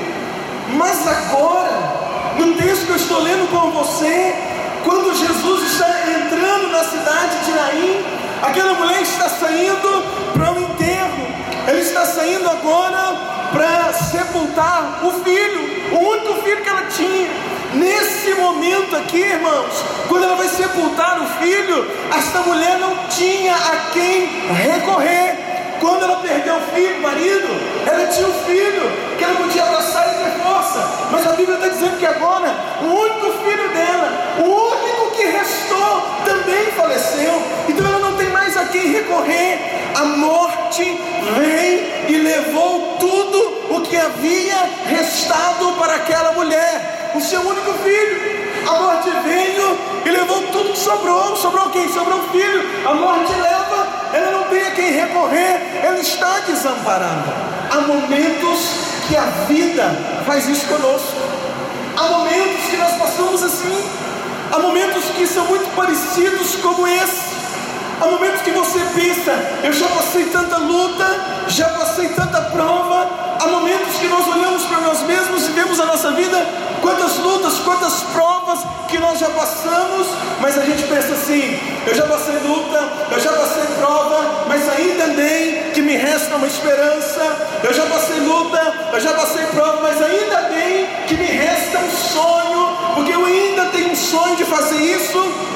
Mas 0.70 1.08
agora, 1.08 2.34
no 2.38 2.56
texto 2.56 2.86
que 2.86 2.92
eu 2.92 2.96
estou 2.96 3.22
lendo 3.22 3.50
com 3.50 3.72
você, 3.72 4.36
quando 4.84 5.16
Jesus 5.16 5.72
está 5.72 5.90
entrando 6.10 6.72
na 6.72 6.84
cidade 6.84 7.46
de 7.46 7.52
Naim, 7.52 8.06
aquela 8.42 8.74
mulher 8.74 9.02
está 9.02 9.30
saindo 9.30 10.04
para 10.34 10.52
o 10.52 10.56
um 10.56 10.62
enterro, 10.62 11.28
ela 11.68 11.80
está 11.80 12.06
saindo 12.06 12.50
agora 12.50 13.36
para 13.52 13.94
sepultar 13.94 15.00
o 15.04 15.24
filho, 15.24 15.96
o 15.96 16.10
único 16.10 16.42
filho 16.44 16.62
que 16.62 16.70
ela 16.70 16.86
tinha. 16.88 17.30
Nesse 17.74 18.34
momento 18.36 18.96
aqui, 18.96 19.22
irmãos, 19.22 19.84
quando 20.08 20.24
ela 20.24 20.36
vai 20.36 20.48
sepultar 20.48 21.22
o 21.22 21.28
filho, 21.42 21.92
esta 22.18 22.40
mulher 22.40 22.78
não 22.80 22.96
tinha 23.10 23.56
a 23.56 23.92
quem 23.92 24.28
recorrer. 24.54 25.45
Quando 25.80 26.04
ela 26.04 26.18
perdeu 26.18 26.56
o 26.56 26.62
filho, 26.74 26.98
o 26.98 27.02
marido, 27.02 27.48
ela 27.86 28.08
tinha 28.08 28.28
um 28.28 28.34
filho 28.46 28.84
que 29.18 29.24
ela 29.24 29.36
podia 29.36 29.64
abraçar 29.64 30.08
e 30.08 30.24
ter 30.24 30.44
força. 30.44 31.08
Mas 31.12 31.28
a 31.28 31.32
Bíblia 31.32 31.56
está 31.56 31.68
dizendo 31.68 31.98
que 31.98 32.06
agora 32.06 32.54
o 32.82 32.86
único 32.86 33.32
filho 33.44 33.70
dela, 33.70 34.36
o 34.40 34.44
único 34.44 35.12
que 35.16 35.24
restou, 35.24 36.02
também 36.26 36.72
faleceu. 36.72 37.42
Então 37.68 37.86
ela 37.86 38.00
não 38.00 38.18
tem 38.18 38.30
mais 38.30 38.56
a 38.58 38.66
quem 38.66 38.92
recorrer. 38.92 39.60
A 39.96 40.04
morte 40.04 40.84
vem 41.38 42.06
e 42.10 42.18
levou 42.18 42.98
tudo 43.00 43.76
o 43.76 43.82
que 43.82 43.96
havia 43.96 44.58
restado 44.88 45.74
para 45.74 45.96
aquela 45.96 46.32
mulher 46.34 47.12
o 47.16 47.22
seu 47.22 47.42
único 47.42 47.74
filho. 47.80 48.36
A 48.68 48.82
morte 48.82 49.10
veio 49.24 49.78
e 50.06 50.10
levou 50.10 50.42
tudo 50.52 50.72
que 50.72 50.80
sobrou. 50.80 51.36
Sobrou 51.36 51.70
quem? 51.70 51.88
Sobrou 51.92 52.20
o 52.20 52.30
filho. 52.30 52.64
A 52.88 52.94
morte 52.94 53.32
leva, 53.34 53.65
quem 54.76 54.92
recorrer, 54.92 55.82
ela 55.82 56.00
está 56.00 56.42
desamparada. 56.42 57.34
Há 57.72 57.82
momentos 57.82 58.60
que 59.08 59.16
a 59.16 59.26
vida 59.48 59.84
faz 60.26 60.48
isso 60.48 60.68
conosco. 60.68 61.16
Há 61.98 62.04
momentos 62.10 62.66
que 62.70 62.78
nós 62.78 62.92
passamos 62.98 63.42
assim. 63.42 63.84
Há 64.52 64.60
momentos 64.60 65.06
que 65.06 65.26
são 65.26 65.46
muito 65.46 65.74
parecidos 65.76 66.56
como 66.58 66.86
esse. 66.88 67.36
Há 68.02 68.06
momentos 68.08 68.42
que 68.42 68.52
você 68.52 68.80
pensa, 68.94 69.32
eu 69.64 69.72
já 69.72 69.88
passei 69.88 70.26
tanta 70.26 70.58
luta, 70.58 71.06
já 71.48 71.70
passei 71.70 72.10
tanta 72.10 72.42
prova. 72.42 73.38
Há 73.42 73.48
momentos 73.48 73.96
que 73.96 74.08
nós 74.08 74.28
olhamos 74.28 74.64
para 74.66 74.82
nós 74.82 75.02
mesmos 75.04 75.48
e 75.48 75.52
vemos 75.52 75.80
a 75.80 75.86
nossa 75.86 76.12
vida 76.12 76.38
quantas 76.82 77.18
lutas, 77.18 77.60
quantas 77.60 78.04
provas 78.14 78.60
que 78.88 78.98
nós 78.98 79.20
já 79.20 79.30
passamos, 79.30 80.08
mas 80.40 80.58
a 80.58 80.62
gente 80.62 80.84
pensa 80.84 81.14
assim: 81.14 81.60
eu 81.86 81.94
já 81.94 82.06
passei 82.06 82.36
luta, 82.40 82.80
eu 83.12 83.20
já 83.20 83.32
passei 83.32 83.64
prova, 83.78 84.46
mas 84.48 84.68
ainda 84.70 85.08
bem 85.08 85.72
que 85.72 85.82
me 85.82 85.96
resta 85.96 86.36
uma 86.36 86.48
esperança. 86.48 87.22
Eu 87.64 87.74
já 87.74 87.86
passei 87.86 88.20
luta, 88.20 88.90
eu 88.94 89.00
já 89.00 89.14
passei 89.14 89.46
prova, 89.48 89.80
mas 89.82 90.02
ainda 90.02 90.42
bem 90.50 90.88
que 91.08 91.16
me 91.16 91.26
resta 91.26 91.80
um 91.80 91.92
sonho, 91.92 92.78
porque 92.96 93.14
eu 93.14 93.26
ainda 93.26 93.66
tenho 93.66 93.92
um 93.92 93.96
sonho 93.96 94.36
de 94.36 94.46
fazer 94.46 94.78
isso. 94.78 95.56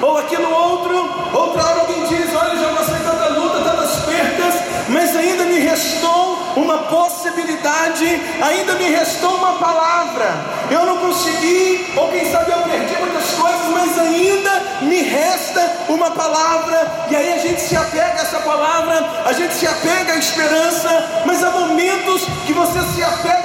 Ou 0.00 0.18
aquilo 0.18 0.50
outro, 0.50 1.08
outra 1.32 1.64
hora 1.64 1.80
alguém 1.80 2.04
diz: 2.06 2.34
Olha, 2.34 2.54
eu 2.54 2.60
já 2.60 2.68
passei 2.76 2.98
tanta 3.04 3.28
luta, 3.28 3.58
tantas 3.58 3.96
perdas, 4.04 4.54
mas 4.88 5.16
ainda 5.16 5.44
me 5.44 5.60
restou 5.60 6.41
uma 6.56 6.78
possibilidade, 6.78 8.04
ainda 8.42 8.74
me 8.74 8.90
restou 8.90 9.34
uma 9.36 9.54
palavra. 9.54 10.34
Eu 10.70 10.86
não 10.86 10.98
consegui, 10.98 11.92
ou 11.96 12.08
quem 12.08 12.30
sabe 12.30 12.52
eu 12.52 12.58
perdi 12.62 12.94
muitas 13.00 13.30
coisas, 13.32 13.66
mas 13.72 13.98
ainda 13.98 14.62
me 14.82 15.02
resta 15.02 15.70
uma 15.88 16.10
palavra. 16.10 17.06
E 17.10 17.16
aí 17.16 17.32
a 17.32 17.38
gente 17.38 17.60
se 17.60 17.76
apega 17.76 18.20
a 18.20 18.22
essa 18.22 18.38
palavra, 18.40 19.22
a 19.26 19.32
gente 19.32 19.54
se 19.54 19.66
apega 19.66 20.12
à 20.12 20.16
esperança, 20.16 21.22
mas 21.26 21.42
há 21.42 21.50
momentos 21.50 22.22
que 22.46 22.52
você 22.52 22.80
se 22.94 23.02
apega 23.02 23.41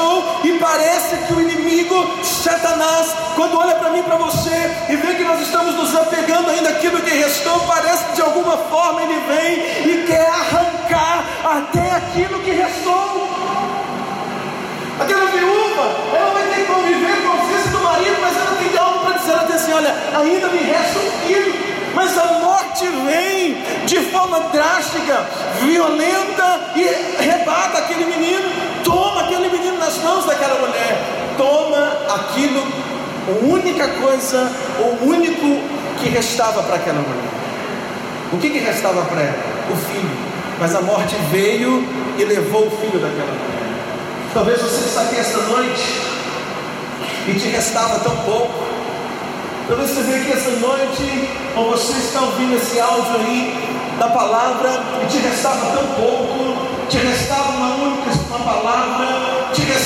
restou 0.00 0.40
e 0.44 0.58
parece 0.58 1.16
que 1.16 1.32
o 1.34 1.40
inimigo, 1.40 2.24
Satanás, 2.24 3.14
quando 3.36 3.58
olha 3.58 3.74
para 3.74 3.90
mim, 3.90 4.02
para 4.02 4.16
você 4.16 4.76
e 4.88 4.96
vê 4.96 5.14
que 5.14 5.24
nós 5.24 5.40
estamos 5.40 5.74
nos 5.74 5.94
apegando 5.94 6.50
ainda 6.50 6.70
àquilo 6.70 7.00
que 7.00 7.10
restou, 7.10 7.60
parece 7.60 8.04
que 8.06 8.12
de 8.14 8.22
alguma 8.22 8.56
forma 8.56 9.02
ele 9.02 9.20
vem 9.28 9.92
e 9.92 10.06
quer 10.06 10.26
arrancar 10.26 11.24
até 11.44 11.92
aquilo 11.92 12.40
que 12.40 12.50
restou. 12.50 13.28
Aquela 15.00 15.26
viúva, 15.26 15.96
ela 16.14 16.30
vai 16.34 16.44
ter 16.48 16.56
que 16.56 16.72
conviver 16.72 17.22
com 17.22 17.28
a 17.28 17.40
ausência 17.40 17.70
do 17.70 17.80
marido, 17.80 18.16
mas 18.20 18.36
ela 18.36 18.56
tem 18.56 18.78
algo 18.78 18.98
para 19.00 19.18
dizer, 19.18 19.32
ela 19.32 19.44
diz 19.44 19.56
assim, 19.56 19.72
olha, 19.72 19.94
ainda 20.14 20.48
me 20.48 20.58
resta 20.58 20.98
um 20.98 21.26
filho. 21.26 21.70
Mas 21.94 22.16
a 22.16 22.24
morte 22.34 22.86
vem 22.86 23.54
de 23.84 23.98
forma 24.10 24.40
drástica, 24.52 25.26
violenta 25.60 26.72
e 26.76 27.22
rebata 27.22 27.78
aquele 27.78 28.04
menino, 28.04 28.48
toma 28.84 29.22
aquele 29.22 29.48
menino 29.48 29.76
nas 29.78 29.96
mãos 30.50 30.60
daquela 30.60 30.66
mulher, 30.66 31.34
toma 31.36 32.14
aquilo, 32.14 32.62
a 33.28 33.46
única 33.46 33.88
coisa, 33.88 34.50
o 34.78 35.06
único 35.06 35.62
que 36.00 36.08
restava 36.08 36.62
para 36.62 36.76
aquela 36.76 37.00
mulher. 37.00 37.30
O 38.32 38.38
que, 38.38 38.50
que 38.50 38.58
restava 38.58 39.02
para 39.02 39.22
ela? 39.22 39.38
O 39.70 39.76
filho. 39.76 40.30
Mas 40.58 40.74
a 40.74 40.80
morte 40.82 41.14
veio 41.30 41.84
e 42.18 42.24
levou 42.24 42.66
o 42.66 42.70
filho 42.70 42.98
daquela 43.00 43.26
mulher. 43.26 43.60
Talvez 44.34 44.60
você 44.60 44.86
está 44.86 45.02
aqui 45.02 45.16
esta 45.16 45.38
noite 45.38 46.00
e 47.28 47.34
te 47.34 47.48
restava 47.48 47.98
tão 48.00 48.16
pouco. 48.18 48.70
Talvez 49.66 49.90
você 49.90 50.02
veja 50.02 50.18
aqui 50.18 50.32
esta 50.32 50.50
noite, 50.50 51.28
ou 51.56 51.70
você 51.70 51.92
está 51.92 52.20
ouvindo 52.22 52.56
esse 52.56 52.80
áudio 52.80 53.16
aí 53.16 53.78
da 53.98 54.08
palavra 54.08 54.82
e 55.02 55.06
te 55.06 55.18
restava 55.18 55.76
tão 55.76 55.86
pouco, 55.94 56.88
te 56.88 56.96
restava 56.96 57.50
uma 57.50 57.74
única 57.76 58.10
uma 58.30 58.38
palavra, 58.38 59.29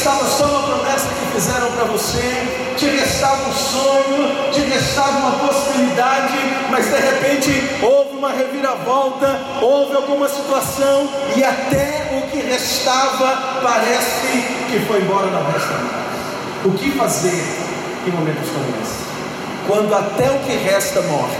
restava 0.05 0.27
só 0.27 0.45
uma 0.45 0.63
promessa 0.65 1.09
que 1.09 1.33
fizeram 1.33 1.73
para 1.73 1.85
você, 1.85 2.75
te 2.77 2.85
restava 2.89 3.49
um 3.49 3.53
sonho, 3.55 4.53
te 4.53 4.61
restava 4.61 5.17
uma 5.17 5.49
possibilidade, 5.49 6.35
mas 6.71 6.85
de 6.85 6.97
repente 7.01 7.81
houve 7.83 8.15
uma 8.15 8.29
reviravolta, 8.29 9.41
houve 9.63 9.97
alguma 9.97 10.29
situação 10.29 11.09
e 11.35 11.43
até 11.43 12.19
o 12.19 12.31
que 12.31 12.37
restava 12.37 13.63
parece 13.63 14.45
que 14.71 14.85
foi 14.87 15.01
embora 15.01 15.29
na 15.29 15.41
mais. 15.41 15.63
O 16.67 16.73
que 16.73 16.91
fazer 16.91 17.43
em 18.07 18.11
momentos 18.11 18.51
como 18.51 18.83
esse? 18.83 19.05
Quando 19.67 19.95
até 19.95 20.31
o 20.33 20.39
que 20.41 20.53
resta 20.53 21.01
morre. 21.01 21.39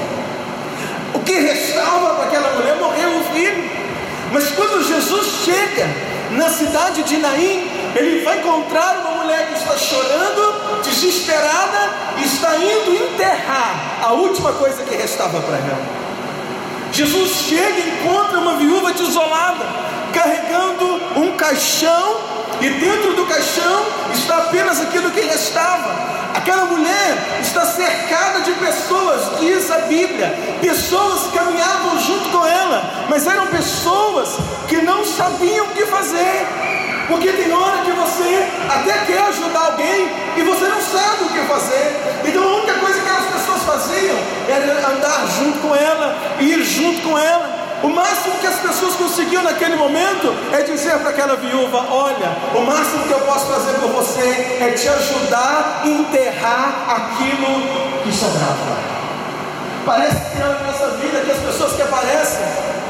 O 1.13 1.21
que 1.21 1.35
restava 1.35 2.15
para 2.15 2.25
aquela 2.25 2.55
mulher 2.55 2.77
morreu 2.77 3.21
o 3.21 3.25
filho. 3.25 3.71
Mas 4.33 4.51
quando 4.53 4.83
Jesus 4.83 5.45
chega 5.45 5.87
na 6.31 6.49
cidade 6.49 7.03
de 7.03 7.19
Naim, 7.19 7.74
ele 7.95 8.25
vai 8.25 8.39
encontrar 8.39 8.99
uma 8.99 9.23
mulher 9.23 9.49
que 9.49 9.59
está 9.59 9.77
chorando, 9.77 10.83
desesperada, 10.83 11.91
e 12.19 12.25
está 12.25 12.57
indo 12.57 12.95
enterrar 12.95 13.99
a 14.03 14.13
última 14.13 14.53
coisa 14.53 14.83
que 14.83 14.95
restava 14.95 15.41
para 15.41 15.57
ela. 15.57 16.05
Jesus 16.93 17.31
chega 17.49 17.79
e 17.79 17.91
encontra 17.91 18.39
uma 18.39 18.57
viúva 18.57 18.93
desolada, 18.93 19.65
carregando 20.13 20.85
um 21.17 21.37
caixão, 21.37 22.17
e 22.61 22.69
dentro 22.71 23.15
do 23.15 23.27
caixão 23.27 23.85
está 24.13 24.39
apenas 24.39 24.81
aquilo 24.81 25.11
que 25.11 25.21
restava. 25.21 26.15
Aquela 26.35 26.65
mulher 26.67 27.39
está 27.41 27.65
cercada 27.65 28.41
de 28.41 28.53
pessoas, 28.53 29.39
diz 29.41 29.71
a 29.71 29.79
Bíblia. 29.79 30.35
Pessoas 30.61 31.33
caminhavam 31.33 31.99
junto 32.01 32.29
com 32.31 32.45
ela, 32.45 33.07
mas 33.09 33.27
eram 33.27 33.47
pessoas 33.47 34.37
que 34.69 34.77
não 34.79 35.05
sabiam 35.05 35.67
o 35.67 35.71
que 35.71 35.87
fazer. 35.87 36.74
Porque 37.09 37.33
tem 37.33 37.53
hora 37.53 37.83
que 37.83 37.93
você 37.93 38.49
até 38.69 39.05
quer 39.05 39.21
ajudar 39.29 39.73
alguém 39.73 40.11
e 40.37 40.43
você 40.43 40.67
não 40.67 40.81
sabe 40.81 41.25
o 41.25 41.29
que 41.29 41.41
fazer. 41.47 42.21
Então 42.25 42.43
a 42.43 42.57
única 42.57 42.75
coisa 42.75 43.01
que 43.01 43.09
as 43.09 43.27
pessoas 43.27 43.63
faziam 43.63 44.17
era 44.49 44.89
andar 44.89 45.27
junto 45.39 45.59
com 45.59 45.75
ela, 45.75 46.17
ir 46.41 46.63
junto 46.65 47.03
com 47.03 47.19
ela. 47.19 47.65
O 47.83 47.89
máximo 47.89 48.39
que 48.39 48.47
as 48.47 48.61
pessoas 48.61 48.95
conseguiam 48.95 49.43
naquele 49.43 49.77
momento 49.77 50.35
é 50.53 50.63
dizer 50.63 50.99
para 51.01 51.11
aquela 51.11 51.37
viúva: 51.37 51.85
Olha, 51.91 52.35
o 52.55 52.61
máximo 52.63 53.05
que 53.07 53.13
eu 53.13 53.21
posso 53.21 53.47
fazer 53.47 53.75
por 53.79 53.91
você 53.91 54.59
é 54.61 54.71
te 54.71 54.89
ajudar 54.89 55.83
a 55.83 55.87
enterrar 55.87 56.85
aquilo 56.89 58.03
que 58.03 58.11
sobrava. 58.11 58.95
Parece 59.85 60.31
que 60.31 60.41
é 60.41 60.47
na 60.47 60.61
nossa 60.61 60.89
vida 60.97 61.21
que 61.21 61.31
as 61.31 61.39
pessoas 61.39 61.73
que 61.75 61.83
aparecem 61.83 62.41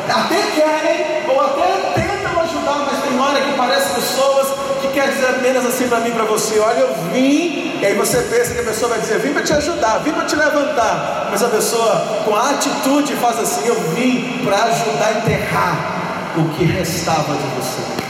até 0.09 0.43
querem 0.55 1.29
ou 1.29 1.41
até 1.41 1.93
tentam 1.95 2.14
ajudar, 2.55 2.87
mas 2.87 3.03
tem 3.03 3.19
hora 3.19 3.41
que 3.41 3.53
parece 3.57 3.95
pessoas 3.95 4.49
que 4.81 4.89
querem 4.89 5.11
dizer 5.11 5.27
apenas 5.27 5.67
assim 5.67 5.89
para 5.89 6.01
mim, 6.01 6.13
para 6.13 6.25
você: 6.25 6.59
Olha, 6.61 6.81
eu 6.81 6.95
vim, 7.13 7.79
e 7.81 7.85
aí 7.85 7.95
você 7.95 8.19
pensa 8.23 8.55
que 8.55 8.61
a 8.61 8.65
pessoa 8.65 8.91
vai 8.91 9.01
dizer: 9.01 9.19
Vim 9.19 9.33
para 9.33 9.43
te 9.43 9.53
ajudar, 9.53 9.99
vim 9.99 10.13
para 10.13 10.25
te 10.25 10.37
levantar, 10.37 11.29
mas 11.31 11.43
a 11.43 11.49
pessoa 11.49 12.23
com 12.25 12.35
a 12.35 12.51
atitude 12.51 13.15
faz 13.17 13.39
assim: 13.39 13.67
Eu 13.67 13.81
vim 13.95 14.45
para 14.45 14.65
ajudar 14.65 15.07
a 15.07 15.13
enterrar 15.19 16.35
o 16.37 16.49
que 16.51 16.65
restava 16.65 17.35
de 17.35 17.47
você. 17.57 18.05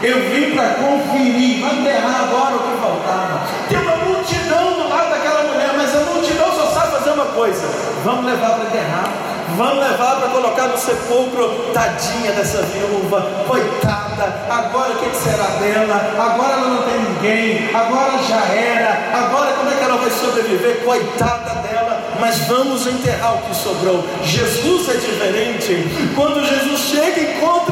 Eu 0.00 0.30
vim 0.30 0.54
para 0.54 0.74
conferir, 0.74 1.60
vai 1.60 1.74
enterrar 1.80 2.22
agora 2.22 2.54
o 2.54 2.58
que 2.60 2.80
faltava. 2.80 3.40
Tem 3.68 3.78
uma 3.78 3.96
multidão 3.96 4.74
do 4.74 4.88
lado 4.88 5.10
daquela 5.10 5.42
mulher, 5.42 5.74
mas 5.76 5.94
a 5.94 6.00
multidão 6.12 6.52
só 6.52 6.66
sabe 6.72 6.92
fazer 6.92 7.10
uma 7.10 7.26
coisa: 7.26 7.66
vamos 8.04 8.24
levar 8.24 8.50
para 8.50 8.64
enterrar, 8.64 9.12
vamos 9.56 9.78
levar 9.78 10.16
para 10.16 10.28
colocar 10.28 10.68
no 10.68 10.78
sepulcro. 10.78 11.70
Tadinha 11.72 12.32
dessa 12.32 12.62
viúva, 12.62 13.20
coitada. 13.46 14.42
Agora 14.48 14.92
o 14.92 14.96
que 14.96 15.16
será 15.16 15.46
dela? 15.58 16.14
Agora 16.18 16.52
ela 16.54 16.68
não 16.68 16.82
tem 16.82 17.00
ninguém. 17.00 17.74
Agora 17.74 18.18
já 18.22 18.44
era. 18.54 19.10
Agora 19.14 19.52
como 19.52 19.70
é 19.70 19.74
que 19.74 19.84
ela 19.84 19.96
vai 19.96 20.10
sobreviver? 20.10 20.84
Coitada 20.84 21.54
dela. 21.62 22.02
Mas 22.20 22.38
vamos 22.48 22.86
enterrar 22.86 23.36
o 23.36 23.42
que 23.42 23.54
sobrou. 23.54 24.04
Jesus 24.22 24.88
é 24.88 24.94
diferente. 24.94 26.12
Quando 26.14 26.44
Jesus 26.44 26.80
chega 26.80 27.20
e 27.20 27.36
encontra 27.36 27.67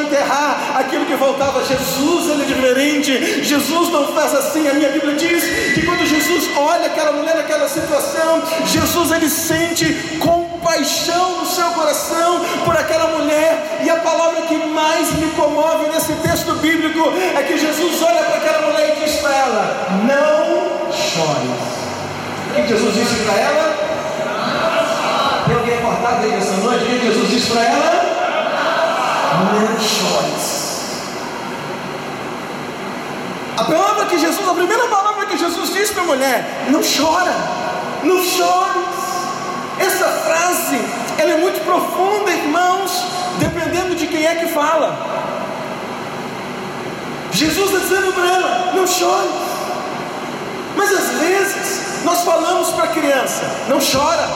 enterrar 0.00 0.76
aquilo 0.78 1.06
que 1.06 1.14
voltava. 1.14 1.64
Jesus, 1.64 2.30
ele 2.30 2.42
é 2.42 2.46
diferente. 2.46 3.44
Jesus 3.44 3.88
não 3.90 4.12
faz 4.14 4.34
assim. 4.34 4.68
A 4.68 4.74
minha 4.74 4.90
Bíblia 4.90 5.14
diz 5.14 5.44
que 5.74 5.82
quando 5.82 6.06
Jesus 6.06 6.48
olha 6.56 6.86
aquela 6.86 7.12
mulher 7.12 7.36
naquela 7.36 7.68
situação, 7.68 8.42
Jesus 8.66 9.10
ele 9.10 9.28
sente 9.28 9.92
compaixão 10.18 11.40
no 11.40 11.46
seu 11.46 11.66
coração 11.70 12.40
por 12.64 12.76
aquela 12.76 13.18
mulher. 13.18 13.80
E 13.84 13.90
a 13.90 13.96
palavra 13.96 14.42
que 14.42 14.56
mais 14.56 15.12
me 15.12 15.30
comove 15.30 15.88
nesse 15.88 16.12
texto 16.14 16.54
bíblico 16.56 17.12
é 17.36 17.42
que 17.42 17.58
Jesus 17.58 18.02
olha 18.02 18.22
para 18.22 18.36
aquela 18.36 18.70
mulher 18.70 18.96
e 18.96 19.04
diz 19.04 19.16
para 19.16 19.34
ela: 19.34 19.88
Não 20.06 20.92
chores. 20.92 21.72
O 22.50 22.54
que 22.54 22.68
Jesus 22.68 22.94
disse 22.94 23.24
para 23.24 23.34
ela? 23.40 23.92
Tem 25.46 25.56
alguém 25.56 25.78
acordado 25.78 26.24
aí 26.24 26.30
nessa 26.30 26.52
noite? 26.58 26.84
O 26.84 26.88
que 26.88 27.06
Jesus 27.06 27.30
disse 27.30 27.50
para 27.50 27.62
ela? 27.62 28.11
Não 29.32 29.80
chores. 29.80 30.72
A 33.56 33.64
palavra 33.64 34.06
que 34.06 34.18
Jesus, 34.18 34.48
a 34.48 34.54
primeira 34.54 34.86
palavra 34.88 35.26
que 35.26 35.38
Jesus 35.38 35.72
disse 35.72 35.92
para 35.92 36.02
a 36.02 36.06
mulher: 36.06 36.66
Não 36.68 36.80
chora, 36.80 37.34
não 38.02 38.22
chores. 38.22 39.02
Essa 39.78 40.06
frase, 40.06 40.80
ela 41.18 41.32
é 41.32 41.36
muito 41.38 41.64
profunda, 41.64 42.30
irmãos, 42.30 43.04
dependendo 43.38 43.94
de 43.94 44.06
quem 44.06 44.26
é 44.26 44.34
que 44.34 44.46
fala. 44.48 44.98
Jesus 47.32 47.70
está 47.70 47.78
dizendo 47.78 48.12
para 48.12 48.26
ela: 48.26 48.72
Não 48.74 48.86
chore. 48.86 49.30
Mas 50.76 50.92
às 50.92 51.08
vezes 51.20 52.04
nós 52.04 52.22
falamos 52.22 52.70
para 52.70 52.84
a 52.84 52.88
criança: 52.88 53.44
Não 53.68 53.78
chora. 53.78 54.28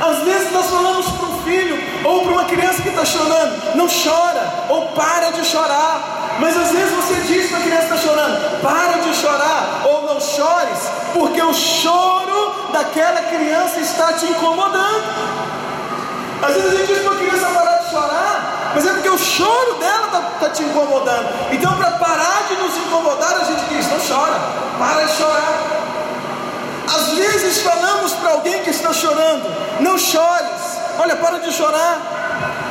Às 0.00 0.24
vezes 0.24 0.52
nós 0.52 0.66
falamos 0.66 1.06
para 1.12 1.26
um 1.28 1.42
filho 1.42 1.91
ou 2.04 2.22
para 2.22 2.32
uma 2.32 2.44
criança 2.44 2.82
que 2.82 2.88
está 2.88 3.04
chorando, 3.04 3.76
não 3.76 3.86
chora 3.86 4.66
ou 4.68 4.86
para 4.88 5.30
de 5.30 5.44
chorar. 5.44 6.36
Mas 6.38 6.56
às 6.56 6.72
vezes 6.72 6.90
você 6.94 7.14
diz 7.26 7.50
para 7.50 7.58
a 7.58 7.62
criança 7.62 7.86
que 7.86 7.94
está 7.94 8.08
chorando, 8.08 8.62
para 8.62 8.98
de 9.00 9.14
chorar 9.14 9.82
ou 9.84 10.02
não 10.06 10.20
chores, 10.20 10.78
porque 11.12 11.42
o 11.42 11.52
choro 11.52 12.54
daquela 12.72 13.20
criança 13.22 13.80
está 13.80 14.12
te 14.14 14.26
incomodando. 14.26 15.04
Às 16.42 16.54
vezes 16.54 16.72
a 16.72 16.76
gente 16.76 16.86
diz 16.94 17.02
para 17.04 17.12
a 17.12 17.16
criança 17.16 17.46
parar 17.46 17.76
de 17.78 17.90
chorar, 17.90 18.72
mas 18.74 18.86
é 18.86 18.92
porque 18.94 19.08
o 19.08 19.18
choro 19.18 19.74
dela 19.74 20.06
está 20.06 20.20
tá 20.40 20.48
te 20.48 20.62
incomodando. 20.62 21.28
Então, 21.52 21.76
para 21.76 21.90
parar 21.92 22.44
de 22.48 22.56
nos 22.56 22.76
incomodar, 22.78 23.36
a 23.36 23.44
gente 23.44 23.64
diz: 23.68 23.86
não 23.88 23.98
chora, 24.00 24.40
para 24.78 25.04
de 25.04 25.12
chorar. 25.12 25.82
Às 26.94 27.08
vezes 27.10 27.62
falamos 27.62 28.12
para 28.14 28.30
alguém 28.32 28.62
que 28.62 28.70
está 28.70 28.92
chorando: 28.92 29.44
não 29.80 29.96
chores, 29.96 30.61
olha, 30.98 31.16
para 31.16 31.38
de 31.38 31.52
chorar. 31.52 32.00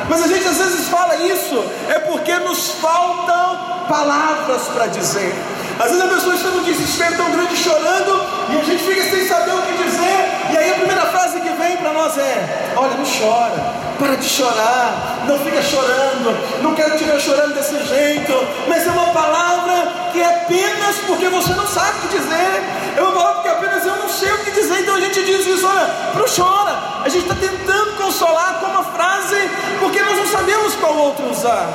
Mas 0.08 0.22
a 0.22 0.26
gente 0.26 0.46
às 0.46 0.58
vezes 0.58 0.88
fala 0.88 1.16
isso, 1.16 1.64
é 1.88 1.98
porque 2.00 2.34
nos 2.38 2.70
faltam 2.72 3.84
palavras 3.88 4.62
para 4.68 4.86
dizer. 4.86 5.34
Às 5.78 5.90
vezes 5.90 6.04
a 6.04 6.08
pessoa 6.08 6.34
está 6.34 6.48
num 6.50 6.62
desespero 6.62 7.16
tão 7.16 7.30
grande 7.30 7.56
chorando 7.56 8.26
e 8.50 8.56
a 8.56 8.64
gente 8.64 8.84
fica 8.84 9.02
sem 9.02 9.26
saber 9.26 9.52
o 9.52 9.62
que 9.62 9.82
dizer. 9.82 10.50
E 10.52 10.56
aí 10.56 10.70
a 10.70 10.74
primeira 10.74 11.06
frase 11.06 11.40
que 11.40 11.48
vem 11.48 11.76
para 11.76 11.92
nós 11.92 12.16
é: 12.18 12.72
Olha, 12.76 12.94
não 12.94 13.04
chora, 13.04 13.56
para 13.98 14.16
de 14.16 14.28
chorar, 14.28 15.24
não 15.26 15.38
fica 15.38 15.62
chorando, 15.62 16.62
não 16.62 16.74
quero 16.74 16.96
te 16.96 17.04
ver 17.04 17.20
chorando 17.20 17.54
desse 17.54 17.82
jeito. 17.84 18.32
Mas 18.68 18.86
é 18.86 18.90
uma 18.90 19.12
palavra 19.12 20.10
que 20.12 20.20
é 20.20 20.26
apenas 20.26 20.96
porque 21.06 21.28
você 21.28 21.52
não 21.54 21.66
sabe 21.66 21.98
o 21.98 22.08
que 22.08 22.18
dizer. 22.18 22.62
É 22.96 23.00
uma 23.00 23.12
palavra 23.12 23.42
que 23.42 23.48
apenas 23.48 23.86
eu 23.86 23.96
não 23.96 24.08
sei 24.08 24.30
o 24.30 24.38
que 24.44 24.50
dizer. 24.50 24.80
Então 24.80 24.96
a 24.96 25.00
gente 25.00 25.24
diz 25.24 25.46
isso: 25.46 25.66
Olha, 25.66 25.88
não 26.14 26.24
chora. 26.26 26.78
A 27.04 27.08
gente 27.08 27.22
está 27.22 27.34
tentando 27.34 27.91
consolar 28.12 28.60
com 28.60 28.66
uma 28.66 28.84
frase 28.84 29.36
porque 29.80 30.02
nós 30.02 30.18
não 30.18 30.26
sabemos 30.26 30.74
qual 30.74 30.94
outro 30.96 31.30
usar. 31.30 31.66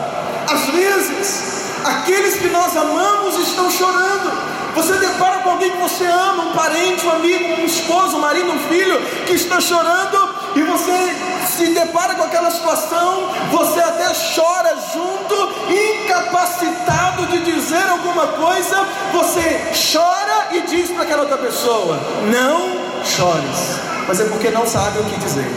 Às 0.48 0.66
vezes, 0.68 1.72
aqueles 1.84 2.36
que 2.36 2.48
nós 2.50 2.78
amamos 2.78 3.38
estão 3.40 3.70
chorando. 3.72 4.58
Você 4.76 4.94
depara 4.98 5.40
com 5.40 5.50
alguém 5.50 5.72
que 5.72 5.78
você 5.78 6.06
ama, 6.06 6.44
um 6.44 6.54
parente, 6.54 7.04
um 7.04 7.12
amigo, 7.12 7.62
um 7.62 7.66
esposo, 7.66 8.18
um 8.18 8.20
marido, 8.20 8.52
um 8.52 8.60
filho 8.70 9.02
que 9.26 9.34
está 9.34 9.60
chorando 9.60 10.36
e 10.56 10.62
você 10.62 11.16
se 11.48 11.74
depara 11.74 12.14
com 12.14 12.24
aquela 12.24 12.52
situação, 12.52 13.30
você 13.50 13.80
até 13.80 14.06
chora 14.36 14.78
junto, 14.94 15.72
incapacitado 15.74 17.26
de 17.26 17.40
dizer 17.40 17.90
alguma 17.90 18.28
coisa, 18.28 18.86
você 19.12 19.72
chora 19.92 20.50
e 20.52 20.62
diz 20.62 20.92
para 20.92 21.04
aquela 21.04 21.24
outra 21.24 21.38
pessoa: 21.38 22.00
Não 22.32 23.04
chores, 23.04 23.80
mas 24.08 24.20
é 24.20 24.26
porque 24.26 24.52
não 24.52 24.68
sabe 24.68 25.00
o 25.00 25.04
que 25.06 25.18
dizer, 25.20 25.50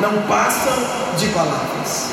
não 0.00 0.22
passa 0.22 0.70
de 1.18 1.26
palavras. 1.28 2.10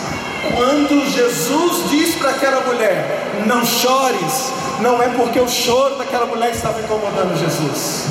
Quando 0.55 1.09
Jesus 1.09 1.89
diz 1.89 2.15
para 2.15 2.31
aquela 2.31 2.61
mulher: 2.61 3.43
Não 3.45 3.63
chores, 3.65 4.51
não 4.79 5.01
é 5.01 5.09
porque 5.09 5.39
o 5.39 5.47
choro 5.47 5.95
daquela 5.95 6.25
mulher 6.25 6.51
estava 6.51 6.79
incomodando 6.79 7.37
Jesus. 7.37 8.05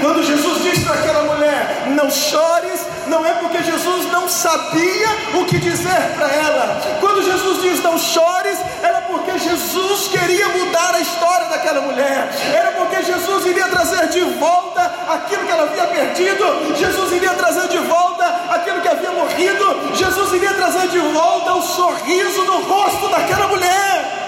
Quando 0.00 0.22
Jesus 0.22 0.62
diz 0.62 0.84
para 0.84 0.94
aquela 0.94 1.22
mulher: 1.34 1.86
Não 1.94 2.10
chores, 2.10 2.80
não 3.08 3.24
é 3.24 3.34
porque 3.34 3.62
Jesus 3.62 4.10
não 4.10 4.28
sabia 4.28 5.08
o 5.34 5.44
que 5.44 5.58
dizer 5.58 6.14
para 6.16 6.32
ela. 6.32 6.80
Quando 7.00 7.22
Jesus 7.22 7.62
diz 7.62 7.82
não 7.82 7.98
chores, 7.98 8.58
era 8.82 9.02
porque 9.02 9.38
Jesus 9.38 10.08
queria 10.08 10.48
mudar 10.48 10.94
a 10.94 11.00
história 11.00 11.46
daquela 11.48 11.80
mulher. 11.82 12.28
Era 12.54 12.72
porque 12.72 13.02
Jesus 13.02 13.46
iria 13.46 13.68
trazer 13.68 14.08
de 14.08 14.20
volta 14.38 14.82
aquilo 15.08 15.44
que 15.44 15.52
ela 15.52 15.64
havia 15.64 15.86
perdido. 15.86 16.76
Jesus 16.76 17.12
iria 17.12 17.34
trazer 17.34 17.68
de 17.68 17.78
volta 17.78 18.26
aquilo 18.50 18.80
que 18.80 18.88
havia 18.88 19.10
morrido. 19.12 19.94
Jesus 19.94 20.32
iria 20.32 20.52
trazer 20.54 20.88
de 20.88 20.98
volta 20.98 21.54
o 21.54 21.62
sorriso 21.62 22.44
no 22.44 22.62
rosto 22.62 23.08
daquela 23.08 23.48
mulher. 23.48 24.24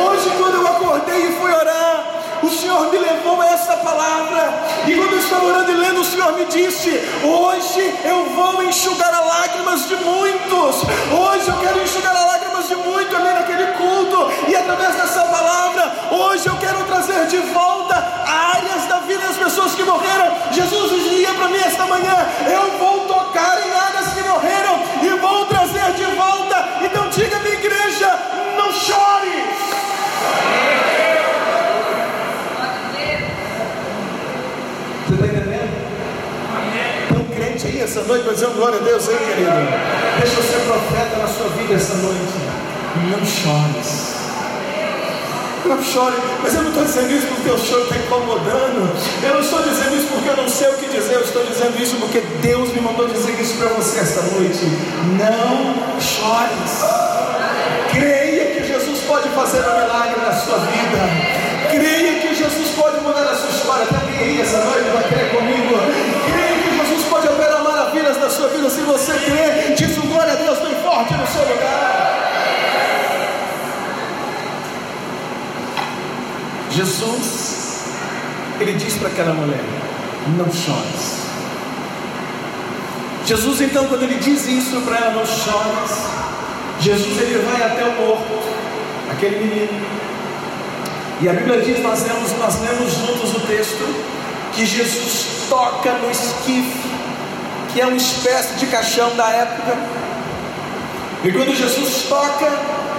Hoje, 0.00 0.30
quando 0.36 0.54
eu 0.56 0.66
acordei 0.66 1.28
e 1.28 1.32
fui 1.40 1.50
orar, 1.50 2.17
o 2.42 2.48
Senhor 2.50 2.90
me 2.90 2.98
levou 2.98 3.40
a 3.40 3.46
essa 3.46 3.76
palavra. 3.76 4.52
E 4.86 4.94
quando 4.94 5.12
eu 5.12 5.18
estava 5.18 5.44
orando 5.44 5.70
e 5.70 5.74
lendo, 5.74 6.00
o 6.00 6.04
Senhor 6.04 6.32
me 6.32 6.44
disse: 6.46 6.90
Hoje 7.24 7.94
eu 8.04 8.24
vou 8.30 8.62
enxugar 8.62 9.12
as 9.12 9.26
lágrimas 9.26 9.88
de 9.88 9.96
muitos. 9.96 10.82
Hoje 11.12 11.48
eu 11.48 11.58
quero 11.60 11.82
enxugar 11.82 12.14
as 12.14 12.26
lágrimas 12.26 12.68
de 12.68 12.76
muitos 12.76 13.14
ali 13.14 13.32
naquele 13.32 13.66
culto. 13.72 14.30
E 14.48 14.56
através 14.56 14.94
dessa 14.94 15.22
palavra, 15.24 15.92
hoje 16.10 16.46
eu 16.46 16.56
quero 16.56 16.84
trazer 16.84 17.26
de 17.26 17.38
volta 17.38 17.96
áreas 18.26 18.86
da 18.86 18.98
vida 19.00 19.20
das 19.26 19.36
pessoas 19.36 19.74
que 19.74 19.82
morreram. 19.82 20.32
Jesus 20.52 20.90
dizia 20.90 21.32
para 21.34 21.48
mim 21.48 21.58
esta 21.58 21.86
manhã: 21.86 22.16
Eu 22.46 22.78
vou 22.78 23.00
tocar 23.06 23.58
em 23.66 23.70
áreas 23.70 24.12
que 24.14 24.22
morreram 24.22 24.80
e 25.02 25.08
vou 25.18 25.44
trazer 25.46 25.92
de 25.92 26.04
volta. 26.16 26.68
Então 26.82 27.08
diga 27.08 27.38
minha 27.40 27.54
igreja: 27.54 28.18
não 28.56 28.72
chore. 28.72 29.44
Você 35.06 35.14
está 35.14 35.26
entendendo? 35.26 35.68
Tem 37.08 37.18
um 37.18 37.28
crente 37.28 37.66
aí 37.66 37.80
essa 37.98 38.06
noite 38.06 38.24
vai 38.24 38.34
dizer 38.34 38.46
glória 38.50 38.78
a 38.78 38.82
Deus 38.82 39.08
aí, 39.08 39.16
querido. 39.16 39.50
Deixa 40.20 40.36
eu 40.36 40.42
ser 40.42 40.60
profeta 40.66 41.16
na 41.16 41.26
sua 41.26 41.48
vida 41.48 41.74
essa 41.74 41.94
noite. 41.94 42.38
Não 43.10 43.24
chores. 43.26 44.18
Não 45.66 45.82
chore, 45.82 46.16
mas 46.42 46.54
eu 46.54 46.62
não 46.62 46.70
estou 46.70 46.84
dizendo 46.84 47.12
isso 47.12 47.26
porque 47.26 47.50
o 47.50 47.58
choro 47.58 47.82
está 47.82 47.96
incomodando. 47.96 48.96
Eu 49.22 49.34
não 49.34 49.40
estou 49.40 49.62
dizendo 49.62 49.96
isso 49.96 50.06
porque 50.06 50.28
eu 50.28 50.36
não 50.36 50.48
sei 50.48 50.68
o 50.68 50.74
que 50.74 50.86
dizer. 50.86 51.14
Eu 51.14 51.22
estou 51.22 51.44
dizendo 51.44 51.82
isso 51.82 51.96
porque 51.96 52.20
Deus 52.40 52.72
me 52.72 52.80
mandou 52.80 53.08
dizer 53.08 53.38
isso 53.40 53.56
para 53.56 53.68
você 53.70 53.98
esta 53.98 54.22
noite. 54.22 54.64
Não 55.18 56.00
chores. 56.00 56.84
Creia 57.90 58.54
que 58.54 58.64
Jesus 58.66 59.00
pode 59.00 59.28
fazer 59.30 59.58
um 59.58 59.80
milagre 59.82 60.20
na 60.20 60.32
sua 60.32 60.58
vida. 60.58 61.38
Creia 61.70 62.20
que 62.20 62.34
Jesus 62.34 62.68
pode 62.76 63.00
mudar 63.00 63.22
a 63.22 63.34
sua 63.34 63.50
história. 63.50 63.86
Alguém 63.92 64.18
aí 64.18 64.40
essa 64.40 64.64
noite 64.64 64.88
vai 64.90 65.02
crer 65.08 65.30
comigo. 65.30 65.67
Vida. 68.58 68.70
Se 68.70 68.80
você 68.82 69.12
crê, 69.12 69.74
diz 69.74 69.96
o 69.96 70.02
glória 70.02 70.32
a 70.32 70.36
Deus 70.36 70.58
bem 70.58 70.74
forte 70.82 71.14
no 71.14 71.26
seu 71.26 71.42
lugar. 71.42 72.28
Jesus, 76.70 77.84
ele 78.60 78.72
diz 78.74 78.94
para 78.94 79.08
aquela 79.08 79.34
mulher: 79.34 79.64
Não 80.36 80.52
chores. 80.52 81.18
Jesus, 83.24 83.60
então, 83.60 83.86
quando 83.86 84.04
ele 84.04 84.16
diz 84.16 84.46
isso 84.46 84.80
para 84.82 84.96
ela, 84.96 85.10
não 85.10 85.26
chores. 85.26 86.18
Jesus 86.80 87.20
ele 87.20 87.44
vai 87.44 87.62
até 87.62 87.84
o 87.84 87.92
morto, 87.92 88.38
aquele 89.10 89.44
menino. 89.44 89.86
E 91.20 91.28
a 91.28 91.32
Bíblia 91.32 91.60
diz, 91.60 91.82
nós 91.82 92.06
lemos, 92.06 92.32
nós 92.38 92.60
lemos 92.60 92.92
juntos 92.92 93.34
o 93.34 93.40
texto, 93.40 93.84
que 94.52 94.64
Jesus 94.64 95.46
toca 95.50 95.92
no 95.94 96.08
esquife, 96.08 96.97
que 97.78 97.82
é 97.82 97.86
uma 97.86 97.96
espécie 97.96 98.56
de 98.56 98.66
caixão 98.66 99.14
da 99.14 99.30
época. 99.30 99.78
E 101.22 101.30
quando 101.30 101.54
Jesus 101.54 102.06
toca, 102.08 102.50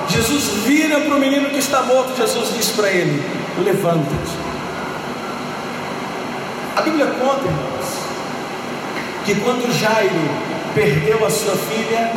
Jesus 0.07 0.63
vira 0.65 1.01
para 1.01 1.15
o 1.15 1.19
menino 1.19 1.49
que 1.49 1.57
está 1.57 1.81
morto, 1.81 2.15
Jesus 2.15 2.53
diz 2.55 2.69
para 2.69 2.89
ele: 2.89 3.21
Levanta-te. 3.61 4.37
A 6.77 6.81
Bíblia 6.81 7.07
conta, 7.07 7.43
irmãos, 7.43 7.87
que 9.25 9.35
quando 9.41 9.69
Jairo 9.77 10.29
perdeu 10.73 11.25
a 11.25 11.29
sua 11.29 11.57
filha, 11.57 12.13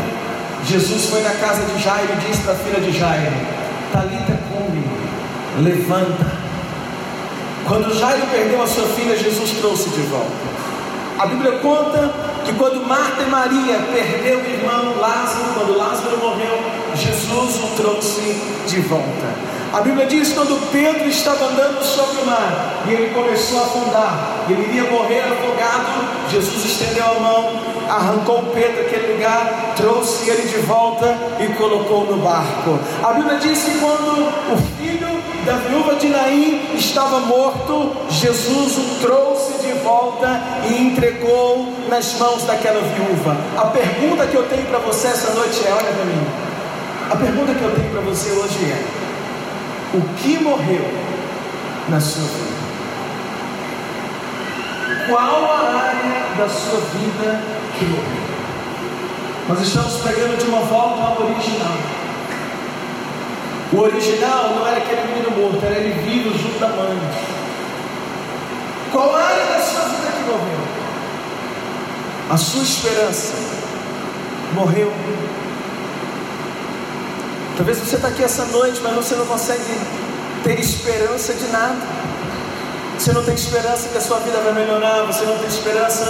Jesus 0.64 1.06
foi 1.06 1.20
na 1.20 1.30
casa 1.30 1.64
de 1.64 1.82
Jairo 1.82 2.12
e 2.12 2.28
disse 2.28 2.42
para 2.42 2.52
a 2.52 2.56
filha 2.58 2.80
de 2.80 2.96
Jairo: 2.96 3.32
Talita 3.92 4.38
come, 4.48 4.84
levanta. 5.64 6.30
Quando 7.66 7.92
Jairo 7.92 8.24
perdeu 8.30 8.62
a 8.62 8.68
sua 8.68 8.86
filha, 8.86 9.16
Jesus 9.16 9.50
trouxe 9.58 9.90
de 9.90 10.02
volta. 10.02 10.30
A 11.18 11.26
Bíblia 11.26 11.58
conta 11.58 12.31
que 12.44 12.52
quando 12.54 12.86
Marta 12.86 13.22
e 13.22 13.30
Maria 13.30 13.78
perdeu 13.92 14.38
o 14.38 14.46
irmão 14.46 14.96
Lázaro, 14.98 15.54
quando 15.54 15.76
Lázaro 15.76 16.18
morreu, 16.18 16.58
Jesus 16.94 17.62
o 17.62 17.76
trouxe 17.76 18.36
de 18.66 18.80
volta. 18.80 19.52
A 19.72 19.80
Bíblia 19.80 20.06
diz 20.06 20.28
que 20.28 20.34
quando 20.34 20.70
Pedro 20.70 21.08
estava 21.08 21.46
andando 21.46 21.82
sobre 21.82 22.20
o 22.20 22.26
mar 22.26 22.84
e 22.86 22.92
ele 22.92 23.14
começou 23.14 23.58
a 23.58 23.62
afundar, 23.62 24.44
ele 24.46 24.68
iria 24.68 24.84
morrer 24.90 25.20
afogado, 25.20 26.28
Jesus 26.28 26.64
estendeu 26.66 27.06
a 27.06 27.20
mão, 27.20 27.50
arrancou 27.88 28.42
Pedro 28.52 28.82
daquele 28.82 29.14
lugar, 29.14 29.72
trouxe 29.74 30.28
ele 30.28 30.46
de 30.46 30.58
volta 30.58 31.16
e 31.40 31.46
colocou 31.54 32.04
no 32.04 32.22
barco. 32.22 32.78
A 33.02 33.14
Bíblia 33.14 33.38
diz 33.38 33.64
que 33.64 33.78
quando 33.78 34.28
o 34.52 34.56
filho 34.76 34.91
da 35.44 35.54
viúva 35.54 35.96
de 35.96 36.08
Naim 36.08 36.76
estava 36.76 37.20
morto, 37.20 37.92
Jesus 38.08 38.78
o 38.78 39.00
trouxe 39.00 39.66
de 39.66 39.72
volta 39.80 40.40
e 40.68 40.82
entregou 40.82 41.72
nas 41.88 42.14
mãos 42.14 42.44
daquela 42.44 42.80
viúva. 42.80 43.36
A 43.56 43.66
pergunta 43.66 44.26
que 44.26 44.36
eu 44.36 44.48
tenho 44.48 44.64
para 44.66 44.78
você 44.78 45.08
essa 45.08 45.32
noite 45.32 45.66
é: 45.66 45.72
olha 45.72 45.92
para 45.92 46.04
mim. 46.04 46.26
A 47.10 47.16
pergunta 47.16 47.54
que 47.54 47.62
eu 47.62 47.74
tenho 47.74 47.90
para 47.90 48.00
você 48.02 48.30
hoje 48.30 48.64
é: 48.64 48.84
o 49.94 50.00
que 50.18 50.38
morreu 50.38 50.88
na 51.88 52.00
sua 52.00 52.22
vida? 52.22 52.62
Qual 55.08 55.44
a 55.44 55.58
área 55.58 56.36
da 56.38 56.48
sua 56.48 56.78
vida 56.78 57.42
que 57.78 57.84
morreu? 57.86 58.22
Nós 59.48 59.60
estamos 59.60 59.96
pegando 59.96 60.38
de 60.38 60.44
uma 60.48 60.60
volta 60.60 61.02
ao 61.02 61.26
original. 61.26 62.01
O 63.72 63.78
original 63.78 64.54
não 64.56 64.66
era 64.66 64.78
aquele 64.78 65.02
menino 65.02 65.30
morto, 65.30 65.64
era 65.64 65.76
ele 65.76 65.92
vivo 66.02 66.36
junto 66.36 66.58
da 66.58 66.68
mãe. 66.68 66.98
Qual 68.90 69.14
área 69.14 69.44
da 69.46 69.60
sua 69.60 69.84
vida 69.84 70.12
que 70.12 70.22
morreu? 70.24 70.58
A 72.30 72.36
sua 72.36 72.62
esperança 72.62 73.34
morreu 74.54 74.92
Talvez 77.56 77.78
você 77.78 77.96
está 77.96 78.08
aqui 78.08 78.24
essa 78.24 78.46
noite, 78.46 78.80
mas 78.82 78.94
você 78.94 79.14
não 79.14 79.26
consegue 79.26 79.62
ter 80.42 80.58
esperança 80.58 81.34
de 81.34 81.46
nada. 81.48 81.76
Você 83.02 83.12
não 83.12 83.24
tem 83.24 83.34
esperança 83.34 83.88
que 83.88 83.98
a 83.98 84.00
sua 84.00 84.20
vida 84.20 84.38
vai 84.38 84.52
melhorar, 84.52 85.02
você 85.02 85.24
não 85.24 85.36
tem 85.36 85.48
esperança 85.48 86.04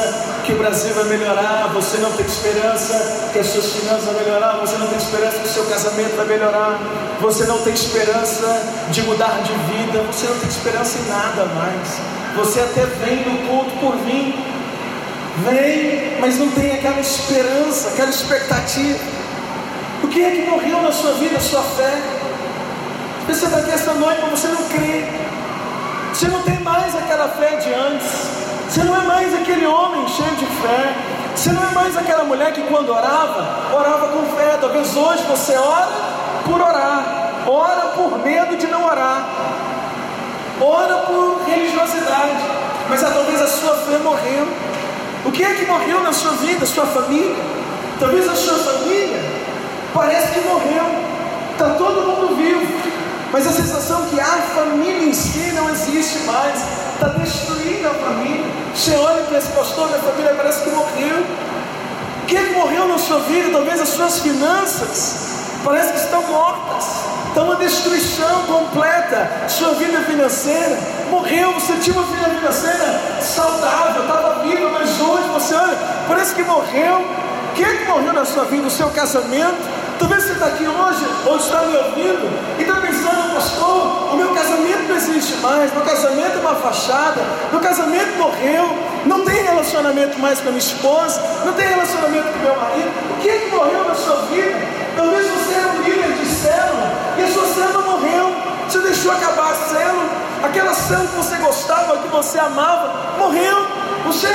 que 0.45 0.53
o 0.53 0.59
Brasil 0.59 0.93
vai 0.93 1.05
melhorar, 1.05 1.71
você 1.73 1.97
não 1.97 2.13
tem 2.13 2.27
esperança 2.27 3.31
que 3.33 3.39
as 3.39 3.47
suas 3.47 3.73
finanças 3.73 4.05
vão 4.05 4.13
melhorar, 4.13 4.59
você 4.59 4.77
não 4.77 4.87
tem 4.87 4.99
esperança 4.99 5.39
que 5.39 5.47
o 5.47 5.51
seu 5.51 5.65
casamento 5.65 6.15
vai 6.17 6.27
melhorar, 6.27 6.79
você 7.19 7.47
não 7.47 7.57
tem 7.63 7.73
esperança 7.73 8.63
de 8.91 9.01
mudar 9.05 9.41
de 9.43 9.55
vida, 9.73 10.03
você 10.03 10.27
não 10.27 10.39
tem 10.39 10.51
esperança 10.51 10.99
em 10.99 11.09
nada 11.09 11.47
mais. 11.55 11.99
Você 12.37 12.61
até 12.61 12.85
vem 12.85 13.25
no 13.25 13.49
culto 13.49 13.75
por 13.79 13.97
vir, 14.05 14.35
vem, 15.49 16.21
mas 16.21 16.39
não 16.39 16.51
tem 16.51 16.75
aquela 16.75 17.01
esperança, 17.01 17.89
aquela 17.89 18.11
expectativa. 18.11 18.99
O 20.03 20.09
que 20.09 20.23
é 20.23 20.31
que 20.31 20.43
morreu 20.43 20.83
na 20.83 20.93
sua 20.93 21.13
vida, 21.13 21.39
a 21.39 21.41
sua 21.41 21.63
fé? 21.63 22.03
Você 23.27 23.47
está 23.47 23.57
aqui 23.57 23.71
esta 23.71 23.95
noite, 23.95 24.21
mas 24.21 24.39
você 24.39 24.49
não 24.49 24.63
crê. 24.65 25.22
Você 26.13 26.29
não 26.29 26.43
tem 26.43 26.59
mais 26.61 26.95
aquela 26.95 27.29
fé 27.29 27.57
de 27.57 27.73
antes. 27.73 28.09
Você 28.69 28.83
não 28.85 28.97
é 28.97 29.05
mais 29.05 29.35
aquele 29.35 29.67
homem 29.67 30.07
cheio 30.09 30.35
de 30.37 30.47
fé. 30.47 30.95
Você 31.35 31.51
não 31.53 31.63
é 31.63 31.71
mais 31.73 31.97
aquela 31.97 32.25
mulher 32.25 32.53
que 32.53 32.63
quando 32.63 32.91
orava, 32.91 33.75
orava 33.75 34.09
com 34.09 34.37
fé. 34.37 34.57
Talvez 34.61 34.97
hoje 34.97 35.23
você 35.25 35.57
ora 35.57 35.89
por 36.45 36.61
orar. 36.61 37.45
Ora 37.47 37.89
por 37.97 38.19
medo 38.19 38.57
de 38.57 38.67
não 38.67 38.85
orar. 38.85 39.29
Ora 40.61 40.99
por 40.99 41.43
religiosidade. 41.47 42.45
Mas 42.89 43.01
talvez 43.01 43.41
a 43.41 43.49
sua 43.49 43.77
fé 43.77 43.99
morreu. 43.99 44.47
O 45.25 45.33
que 45.33 45.43
é 45.43 45.55
que 45.55 45.67
morreu 45.67 46.03
na 46.03 46.13
sua 46.13 46.33
vida, 46.33 46.67
sua 46.67 46.87
família? 46.87 47.37
Talvez 47.99 48.29
a 48.29 48.35
sua 48.35 48.59
família 48.59 49.43
Parece 49.93 50.33
que 50.33 50.41
morreu, 50.49 50.87
está 51.53 51.75
todo 51.75 52.01
mundo 52.01 52.35
vivo, 52.35 52.67
mas 53.33 53.47
a 53.47 53.51
sensação 53.51 54.07
que 54.07 54.21
a 54.21 54.25
família 54.55 55.05
em 55.05 55.13
si 55.15 55.53
não 55.53 55.71
existe 55.71 56.19
mais, 56.21 56.63
está 56.93 57.09
destruindo 57.09 57.89
a 57.89 57.95
família. 57.95 58.45
Você 58.75 58.95
olha 58.95 59.23
para 59.23 59.39
esse 59.39 59.49
pastor, 59.49 59.89
minha 59.89 60.01
família 60.01 60.35
parece 60.37 60.63
que 60.63 60.71
morreu. 60.71 61.25
O 62.23 62.27
que 62.27 62.41
morreu 62.51 62.87
na 62.89 62.99
sua 62.99 63.21
vida? 63.21 63.51
Talvez 63.51 63.81
as 63.81 63.89
suas 63.89 64.19
finanças 64.21 65.33
parece 65.65 65.93
que 65.93 65.99
estão 65.99 66.23
mortas. 66.25 66.85
Está 67.29 67.43
uma 67.43 67.57
destruição 67.57 68.43
completa. 68.43 69.49
Sua 69.49 69.73
vida 69.75 70.01
financeira 70.03 70.79
morreu. 71.11 71.55
Você 71.55 71.73
tinha 71.77 71.97
uma 71.97 72.05
vida 72.15 72.29
financeira 72.29 73.01
saudável, 73.23 74.03
estava 74.03 74.43
viva, 74.43 74.69
mas 74.69 75.01
hoje 75.01 75.29
você 75.29 75.55
olha, 75.55 75.79
parece 76.07 76.35
que 76.35 76.43
morreu. 76.43 77.01
O 77.01 77.55
que 77.55 77.85
morreu 77.87 78.13
na 78.13 78.27
sua 78.27 78.45
vida? 78.45 78.67
O 78.67 78.71
seu 78.71 78.91
casamento? 78.91 79.72
Talvez 80.03 80.25
você 80.25 80.33
está 80.33 80.47
aqui 80.47 80.67
hoje, 80.67 81.07
ou 81.27 81.37
está 81.37 81.63
me 81.63 81.77
ouvindo, 81.77 82.29
e 82.59 82.63
está 82.63 82.75
pensando, 82.81 83.35
pastor, 83.37 84.13
o 84.13 84.17
meu 84.17 84.35
casamento 84.35 84.89
não 84.89 84.97
existe 84.97 85.35
mais, 85.37 85.73
meu 85.73 85.83
casamento 85.83 86.39
é 86.39 86.41
uma 86.41 86.57
fachada, 86.57 87.23
meu 87.53 87.61
casamento 87.61 88.19
morreu, 88.19 88.77
não 89.07 89.25
tem 89.25 89.45
relacionamento 89.45 90.19
mais 90.19 90.41
com 90.41 90.49
a 90.49 90.51
minha 90.51 90.59
esposa, 90.59 91.23
não 91.45 91.53
tem 91.53 91.69
relacionamento 91.69 92.33
com 92.33 92.39
meu 92.41 92.57
marido. 92.57 92.91
O 93.13 93.21
que 93.23 93.29
é 93.31 93.39
que 93.39 93.55
morreu 93.55 93.85
na 93.87 93.95
sua 93.95 94.17
vida? 94.23 94.59
Talvez 94.97 95.25
você 95.25 95.55
era 95.55 95.69
um 95.69 95.83
líder 95.83 96.13
de 96.15 96.27
célula 96.27 96.93
e 97.19 97.23
a 97.23 97.29
sua 97.29 97.47
célula 97.47 97.85
morreu, 97.93 98.35
você 98.69 98.81
deixou 98.81 99.13
acabar 99.13 99.53
a 99.53 99.55
célula, 99.55 100.11
aquela 100.43 100.73
ação 100.73 101.07
que 101.07 101.15
você 101.15 101.37
gostava, 101.37 101.99
que 101.99 102.09
você 102.09 102.41
amava, 102.41 102.93
morreu. 103.19 103.69
Você 104.07 104.27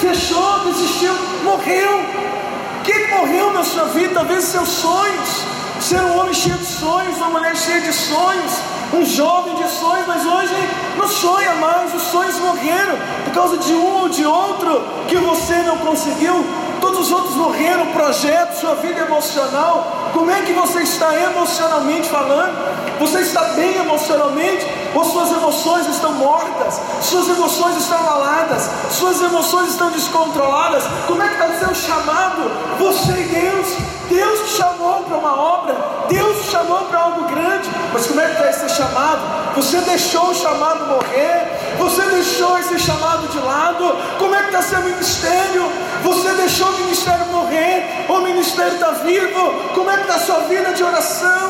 fechou, 0.00 0.60
desistiu, 0.60 1.12
morreu. 1.44 2.29
O 2.80 2.82
que 2.82 3.06
morreu 3.08 3.52
na 3.52 3.62
sua 3.62 3.84
vida? 3.84 4.14
Talvez 4.14 4.44
seus 4.44 4.68
sonhos. 4.68 5.44
Ser 5.80 6.00
um 6.00 6.18
homem 6.18 6.32
cheio 6.32 6.56
de 6.56 6.64
sonhos, 6.64 7.16
uma 7.18 7.28
mulher 7.28 7.54
cheia 7.54 7.80
de 7.80 7.92
sonhos, 7.92 8.52
um 8.92 9.04
jovem 9.04 9.54
de 9.54 9.68
sonhos, 9.68 10.06
mas 10.06 10.26
hoje 10.26 10.54
não 10.96 11.08
sonha 11.08 11.54
mais, 11.54 11.94
os 11.94 12.02
sonhos 12.02 12.38
morreram 12.38 12.98
por 13.24 13.32
causa 13.32 13.56
de 13.56 13.72
um 13.72 14.02
ou 14.02 14.08
de 14.08 14.24
outro 14.26 14.82
que 15.08 15.16
você 15.16 15.56
não 15.62 15.78
conseguiu 15.78 16.44
todos 16.80 17.00
os 17.00 17.12
outros 17.12 17.36
morreram, 17.36 17.86
projeto, 17.92 18.58
sua 18.58 18.74
vida 18.76 19.00
emocional. 19.00 20.10
Como 20.12 20.30
é 20.30 20.40
que 20.42 20.52
você 20.52 20.80
está 20.80 21.14
emocionalmente 21.14 22.08
falando? 22.08 22.56
Você 22.98 23.20
está 23.20 23.42
bem 23.54 23.76
emocionalmente? 23.76 24.66
Ou 24.94 25.04
suas 25.04 25.30
emoções 25.30 25.86
estão 25.86 26.12
mortas? 26.14 26.80
Suas 27.02 27.28
emoções 27.28 27.76
estão 27.76 27.98
abaladas? 27.98 28.68
Suas 28.90 29.20
emoções 29.22 29.70
estão 29.70 29.90
descontroladas? 29.90 30.84
Como 31.06 31.22
é 31.22 31.28
que 31.28 31.34
está 31.34 31.46
o 31.46 31.58
seu 31.58 31.74
chamado? 31.74 32.50
Você 32.78 33.12
e 33.12 33.24
Deus. 33.24 34.00
Deus 34.10 34.40
te 34.40 34.56
chamou 34.56 35.04
para 35.04 35.18
uma 35.18 35.40
obra, 35.40 35.76
Deus 36.08 36.42
te 36.42 36.50
chamou 36.50 36.80
para 36.86 36.98
algo 36.98 37.28
grande, 37.28 37.70
mas 37.92 38.08
como 38.08 38.20
é 38.20 38.24
que 38.26 38.32
está 38.32 38.50
esse 38.50 38.68
chamado? 38.76 39.20
Você 39.54 39.80
deixou 39.82 40.30
o 40.30 40.34
chamado 40.34 40.84
morrer, 40.86 41.76
você 41.78 42.02
deixou 42.02 42.58
esse 42.58 42.76
chamado 42.80 43.28
de 43.28 43.38
lado, 43.38 43.96
como 44.18 44.34
é 44.34 44.40
que 44.40 44.46
está 44.46 44.62
seu 44.62 44.80
ministério? 44.80 45.70
Você 46.02 46.32
deixou 46.32 46.68
o 46.68 46.78
ministério 46.78 47.26
morrer, 47.26 48.06
o 48.08 48.18
ministério 48.18 48.72
está 48.74 48.90
vivo, 48.90 49.52
como 49.74 49.88
é 49.88 49.94
que 49.94 50.02
está 50.02 50.18
sua 50.18 50.40
vida 50.40 50.72
de 50.72 50.82
oração? 50.82 51.49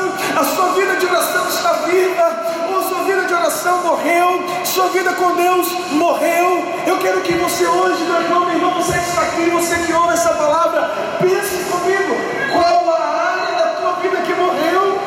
Sua 4.80 4.88
vida 4.88 5.12
com 5.12 5.34
Deus 5.34 5.66
morreu. 5.92 6.64
Eu 6.86 6.96
quero 7.00 7.20
que 7.20 7.34
você 7.34 7.66
hoje, 7.66 8.02
meu 8.04 8.22
irmão, 8.22 8.46
meu 8.46 8.54
irmão, 8.54 8.74
você 8.82 8.94
que 8.94 9.10
está 9.10 9.22
aqui, 9.22 9.50
você 9.50 9.74
que 9.76 9.92
ouve 9.92 10.14
essa 10.14 10.30
palavra, 10.30 10.90
pense 11.20 11.64
comigo, 11.64 12.16
qual 12.50 12.88
a 12.88 12.98
área 12.98 13.56
da 13.56 13.70
tua 13.74 13.92
vida 14.00 14.16
que 14.22 14.32
morreu? 14.32 14.98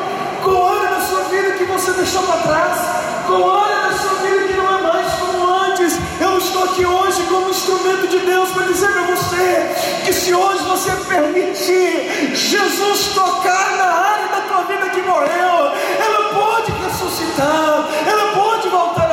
Qual 0.44 0.68
a 0.68 0.76
área 0.78 0.90
da 0.90 1.00
sua 1.00 1.22
vida 1.24 1.50
que 1.54 1.64
você 1.64 1.90
deixou 1.90 2.22
para 2.22 2.36
trás? 2.42 2.78
Qual 3.26 3.50
a 3.50 3.64
área 3.64 3.90
da 3.90 3.98
sua 3.98 4.14
vida 4.22 4.46
que 4.46 4.52
não 4.54 4.78
é 4.78 4.80
mais 4.80 5.12
como 5.14 5.52
antes? 5.52 5.98
Eu 6.20 6.38
estou 6.38 6.64
aqui 6.64 6.86
hoje 6.86 7.22
como 7.24 7.50
instrumento 7.50 8.06
de 8.06 8.18
Deus 8.20 8.50
para 8.50 8.66
dizer 8.66 8.92
para 8.92 9.02
você 9.02 9.74
que 10.04 10.12
se 10.12 10.32
hoje 10.32 10.62
você 10.62 10.92
permitir 11.08 12.32
Jesus 12.32 13.08
tocar 13.12 13.76
na 13.76 13.86
área 13.86 14.28
da 14.28 14.40
tua 14.42 14.62
vida 14.72 14.88
que 14.90 15.02
morreu, 15.02 15.72
ela 15.98 16.28
pode 16.32 16.70
ressuscitar, 16.70 17.88
ela 18.06 18.32
pode 18.34 18.68
voltar 18.68 19.03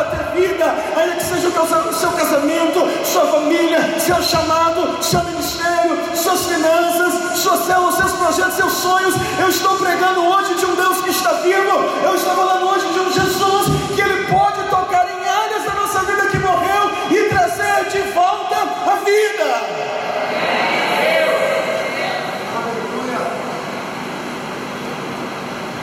vida, 0.41 0.75
ainda 0.95 1.15
que 1.15 1.23
seja 1.23 1.49
o 1.49 1.93
seu 1.93 2.11
casamento, 2.13 3.05
sua 3.05 3.27
família, 3.27 3.99
seu 3.99 4.21
chamado, 4.23 5.03
seu 5.03 5.23
ministério, 5.25 5.99
suas 6.15 6.47
finanças, 6.47 7.39
suas 7.39 7.59
células, 7.65 7.95
seus 7.95 8.11
projetos, 8.13 8.53
seus 8.55 8.73
sonhos. 8.73 9.15
Eu 9.39 9.49
estou 9.49 9.77
pregando 9.77 10.21
hoje 10.21 10.55
de 10.55 10.65
um 10.65 10.73
Deus 10.73 10.99
que 11.01 11.11
está 11.11 11.33
vivo, 11.33 11.75
eu 12.03 12.15
estou 12.15 12.35
falando 12.35 12.67
hoje 12.69 12.87
de 12.91 12.99
um 12.99 13.11
Jesus 13.11 13.67
que 13.93 14.01
Ele 14.01 14.25
pode 14.25 14.63
tocar 14.69 15.07
em 15.07 15.29
áreas 15.29 15.63
da 15.63 15.73
nossa 15.75 15.99
vida 15.99 16.25
que 16.25 16.37
morreu 16.39 16.89
e 17.11 17.29
trazer 17.29 17.85
de 17.91 18.01
volta 18.11 18.55
a 18.55 18.95
vida. 19.05 19.91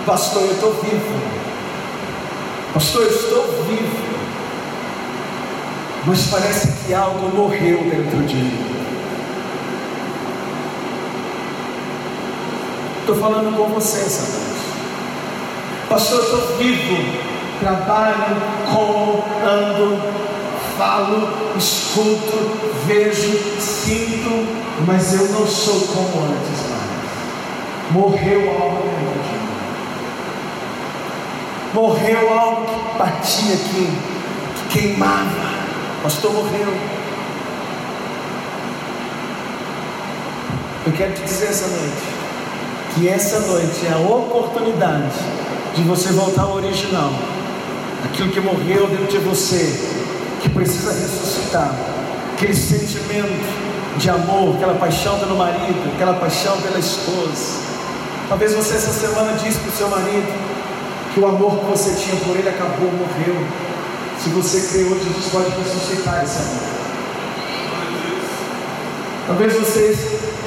Pastor, 0.05 0.43
eu 0.43 0.53
estou 0.53 0.73
vivo. 0.83 1.21
Pastor, 2.75 3.03
eu 3.03 3.11
estou 3.11 3.45
vivo. 3.65 4.18
Mas 6.09 6.23
parece 6.29 6.69
que 6.87 6.95
algo 6.95 7.37
morreu 7.37 7.85
dentro 7.85 8.23
de 8.23 8.35
mim. 8.37 8.67
Estou 13.01 13.17
falando 13.17 13.55
com 13.55 13.69
você 13.75 13.99
essa 13.99 14.23
noite. 14.23 14.49
Pastor, 15.87 16.23
estou 16.23 16.57
vivo. 16.57 16.97
Trabalho, 17.61 18.37
como, 18.73 19.23
ando, 19.45 20.01
falo, 20.79 21.29
escuto, 21.59 22.57
vejo, 22.87 23.61
sinto, 23.61 24.47
mas 24.87 25.13
eu 25.13 25.29
não 25.29 25.47
sou 25.47 25.79
como 25.89 26.25
antes 26.25 26.71
mais. 26.71 27.91
Morreu 27.91 28.51
algo 28.51 28.83
dentro 28.83 29.23
de 29.25 29.31
mim. 29.31 29.49
Morreu 31.75 32.33
algo 32.33 32.65
que 32.65 32.99
batia 32.99 33.55
aqui, 33.57 33.99
que 34.71 34.79
queimava. 34.79 35.38
Pastor 36.03 36.33
morreu. 36.33 36.73
Eu 40.87 40.93
quero 40.93 41.13
te 41.13 41.23
dizer 41.23 41.49
essa 41.49 41.67
noite 41.67 42.19
que 42.95 43.09
essa 43.09 43.41
noite 43.41 43.87
é 43.87 43.93
a 43.93 43.99
oportunidade 43.99 45.15
de 45.75 45.83
você 45.83 46.13
voltar 46.13 46.43
ao 46.43 46.55
original. 46.55 47.11
Aquilo 48.05 48.31
que 48.31 48.41
morreu 48.41 48.87
dentro 48.87 49.07
de 49.07 49.19
você, 49.19 49.75
que 50.41 50.49
precisa 50.49 50.93
ressuscitar. 50.93 51.75
Aquele 52.35 52.55
sentimento 52.55 53.99
de 53.99 54.09
amor, 54.09 54.55
aquela 54.55 54.75
paixão 54.75 55.19
pelo 55.19 55.37
marido, 55.37 55.93
aquela 55.95 56.15
paixão 56.15 56.61
pela 56.61 56.79
esposa. 56.79 57.61
Talvez 58.29 58.55
você 58.55 58.77
essa 58.77 58.93
semana 58.93 59.33
disse 59.33 59.59
para 59.59 59.69
o 59.69 59.73
seu 59.73 59.89
marido, 59.89 60.33
que 61.13 61.21
o 61.21 61.27
amor 61.27 61.59
que 61.59 61.65
você 61.65 61.95
tinha 61.97 62.17
por 62.25 62.37
ele 62.37 62.49
acabou, 62.49 62.91
morreu. 62.93 63.37
Se 64.23 64.31
você 64.31 64.61
crê 64.69 64.85
hoje, 64.85 65.05
Jesus 65.05 65.27
pode 65.31 65.51
ressuscitar 65.51 66.25
esse 66.25 66.39
amor. 66.39 66.79
Talvez 69.29 69.53
vocês 69.53 69.99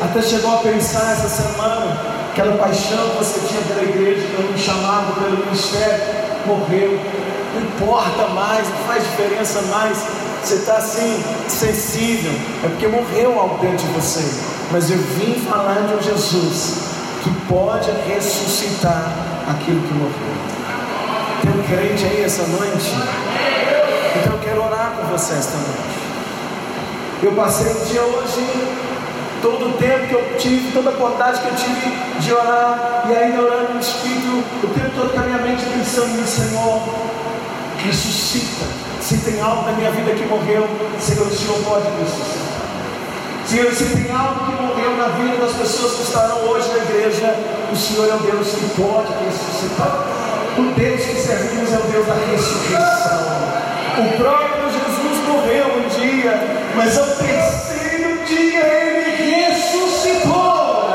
até 0.01 0.21
chegou 0.21 0.55
a 0.55 0.57
pensar 0.57 1.13
essa 1.13 1.29
semana, 1.29 1.97
aquela 2.31 2.57
paixão 2.57 3.09
que 3.11 3.17
você 3.17 3.39
tinha 3.47 3.61
pela 3.61 3.83
igreja, 3.83 4.27
pelo 4.35 4.57
chamado, 4.57 5.13
pelo 5.21 5.45
ministério, 5.45 6.03
morreu. 6.45 6.99
Não 7.53 7.61
importa 7.61 8.27
mais, 8.29 8.67
não 8.67 8.77
faz 8.87 9.03
diferença 9.03 9.61
mais. 9.63 9.97
Você 10.43 10.55
está 10.55 10.77
assim, 10.77 11.23
sensível, 11.47 12.31
é 12.63 12.67
porque 12.67 12.87
morreu 12.87 13.39
algo 13.39 13.59
dentro 13.59 13.85
de 13.85 13.93
você. 13.93 14.25
Mas 14.71 14.89
eu 14.89 14.97
vim 14.97 15.35
falar 15.47 15.85
de 15.87 15.93
um 15.93 16.01
Jesus 16.01 16.89
que 17.23 17.29
pode 17.47 17.91
ressuscitar 18.07 19.13
aquilo 19.47 19.81
que 19.81 19.93
morreu. 19.93 20.51
Tem 21.41 21.51
um 21.51 21.63
crente 21.63 22.05
aí 22.05 22.23
essa 22.23 22.43
noite? 22.47 23.60
Quero 24.41 24.65
orar 24.65 24.93
com 24.97 25.05
você 25.07 25.33
esta 25.33 25.55
noite. 25.55 26.01
Eu 27.21 27.31
passei 27.33 27.71
o 27.71 27.85
dia 27.85 28.01
hoje, 28.01 28.43
todo 29.39 29.69
o 29.69 29.73
tempo 29.73 30.07
que 30.07 30.13
eu 30.15 30.37
tive, 30.39 30.71
toda 30.71 30.89
a 30.89 30.93
vontade 30.93 31.39
que 31.41 31.47
eu 31.47 31.55
tive 31.55 31.91
de 32.19 32.33
orar, 32.33 33.05
e 33.07 33.15
ainda 33.15 33.39
orando 33.39 33.75
no 33.75 33.79
Espírito, 33.79 34.43
o 34.63 34.67
tempo 34.73 34.89
todo 34.95 35.13
com 35.13 35.19
a 35.19 35.23
minha 35.23 35.37
mente 35.37 35.63
pensando 35.65 36.19
no 36.19 36.25
Senhor, 36.25 36.81
ressuscita. 37.77 38.65
Se 38.99 39.17
tem 39.19 39.39
algo 39.39 39.63
na 39.63 39.73
minha 39.73 39.91
vida 39.91 40.11
que 40.13 40.25
morreu, 40.25 40.67
Senhor, 40.99 41.27
o 41.27 41.35
Senhor 41.35 41.59
pode 41.63 41.85
ressuscitar. 41.99 42.61
Senhor, 43.45 43.71
se 43.73 43.85
tem 43.95 44.11
algo 44.11 44.45
que 44.45 44.63
morreu 44.63 44.97
na 44.97 45.07
vida 45.09 45.37
das 45.37 45.53
pessoas 45.53 45.97
que 45.97 46.01
estarão 46.03 46.37
hoje 46.47 46.67
na 46.69 46.77
igreja, 46.77 47.35
o 47.71 47.75
Senhor 47.75 48.09
é 48.09 48.15
o 48.15 48.19
Deus 48.19 48.47
que 48.47 48.81
pode 48.81 49.13
ressuscitar. 49.23 50.03
O 50.57 50.73
Deus 50.73 51.01
que 51.01 51.15
servimos 51.15 51.71
é 51.71 51.77
o 51.77 51.91
Deus 51.91 52.07
da 52.07 52.13
ressurreição. 52.13 53.50
O 53.91 54.17
próprio 54.17 54.71
Jesus 54.71 55.27
morreu 55.27 55.65
um 55.77 55.87
dia, 55.89 56.33
mas 56.75 56.97
ao 56.97 57.05
terceiro 57.07 58.25
dia 58.25 58.65
ele 58.65 59.45
ressuscitou. 59.45 60.89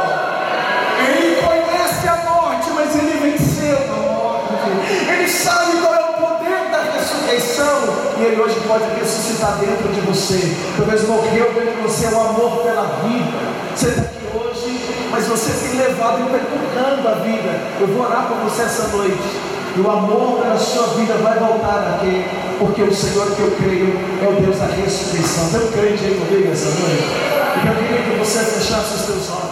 Ele 1.07 1.37
conhece 1.43 2.09
a 2.09 2.17
morte, 2.25 2.71
mas 2.75 2.97
ele 2.97 3.19
venceu 3.19 3.77
a 3.77 3.97
morte. 4.01 5.13
Ele 5.13 5.29
sabe 5.29 5.77
qual 5.83 5.95
é 5.95 6.01
o 6.01 6.13
poder 6.15 6.71
da 6.71 6.83
ressurreição. 6.95 8.07
E 8.19 8.23
ele 8.25 8.41
hoje 8.41 8.59
pode 8.67 8.85
ressuscitar 8.99 9.59
dentro 9.59 9.93
de 9.93 10.01
você. 10.01 10.57
Talvez 10.79 11.07
morreu 11.07 11.53
dentro 11.53 11.77
de 11.77 11.83
você 11.83 12.07
o 12.07 12.19
amor 12.19 12.63
pela 12.63 13.03
vida. 13.05 13.39
Você 13.77 13.89
está 13.89 14.03
aqui 14.03 14.27
hoje, 14.35 15.09
mas 15.11 15.27
você 15.27 15.69
tem 15.69 15.79
levado 15.79 16.21
e 16.21 16.23
está 16.25 16.39
empurrando 16.39 17.09
a 17.09 17.15
vida. 17.21 17.61
Eu 17.79 17.89
vou 17.89 18.07
orar 18.07 18.27
por 18.27 18.39
você 18.39 18.63
essa 18.63 18.89
noite. 18.89 19.57
E 19.77 19.81
o 19.81 19.91
amor 19.91 20.41
pela 20.41 20.57
sua 20.57 20.87
vida 20.95 21.13
vai 21.19 21.39
voltar 21.39 21.97
aqui, 21.97 22.25
porque 22.59 22.83
o 22.83 22.95
Senhor 22.95 23.31
que 23.35 23.40
eu 23.40 23.51
creio 23.53 23.92
é 24.23 24.29
o 24.29 24.40
Deus 24.40 24.59
da 24.59 24.66
ressurreição. 24.66 25.49
Tem 25.51 25.61
um 25.61 25.73
crente 25.73 26.05
aí 26.05 26.14
comigo 26.14 26.53
essa 26.53 26.71
noite? 26.71 27.05
Eu 27.66 27.75
queria 27.75 28.03
que 28.03 28.19
você 28.19 28.38
fechasse 28.40 28.95
os 28.95 29.01
seus 29.03 29.31
olhos. 29.31 29.46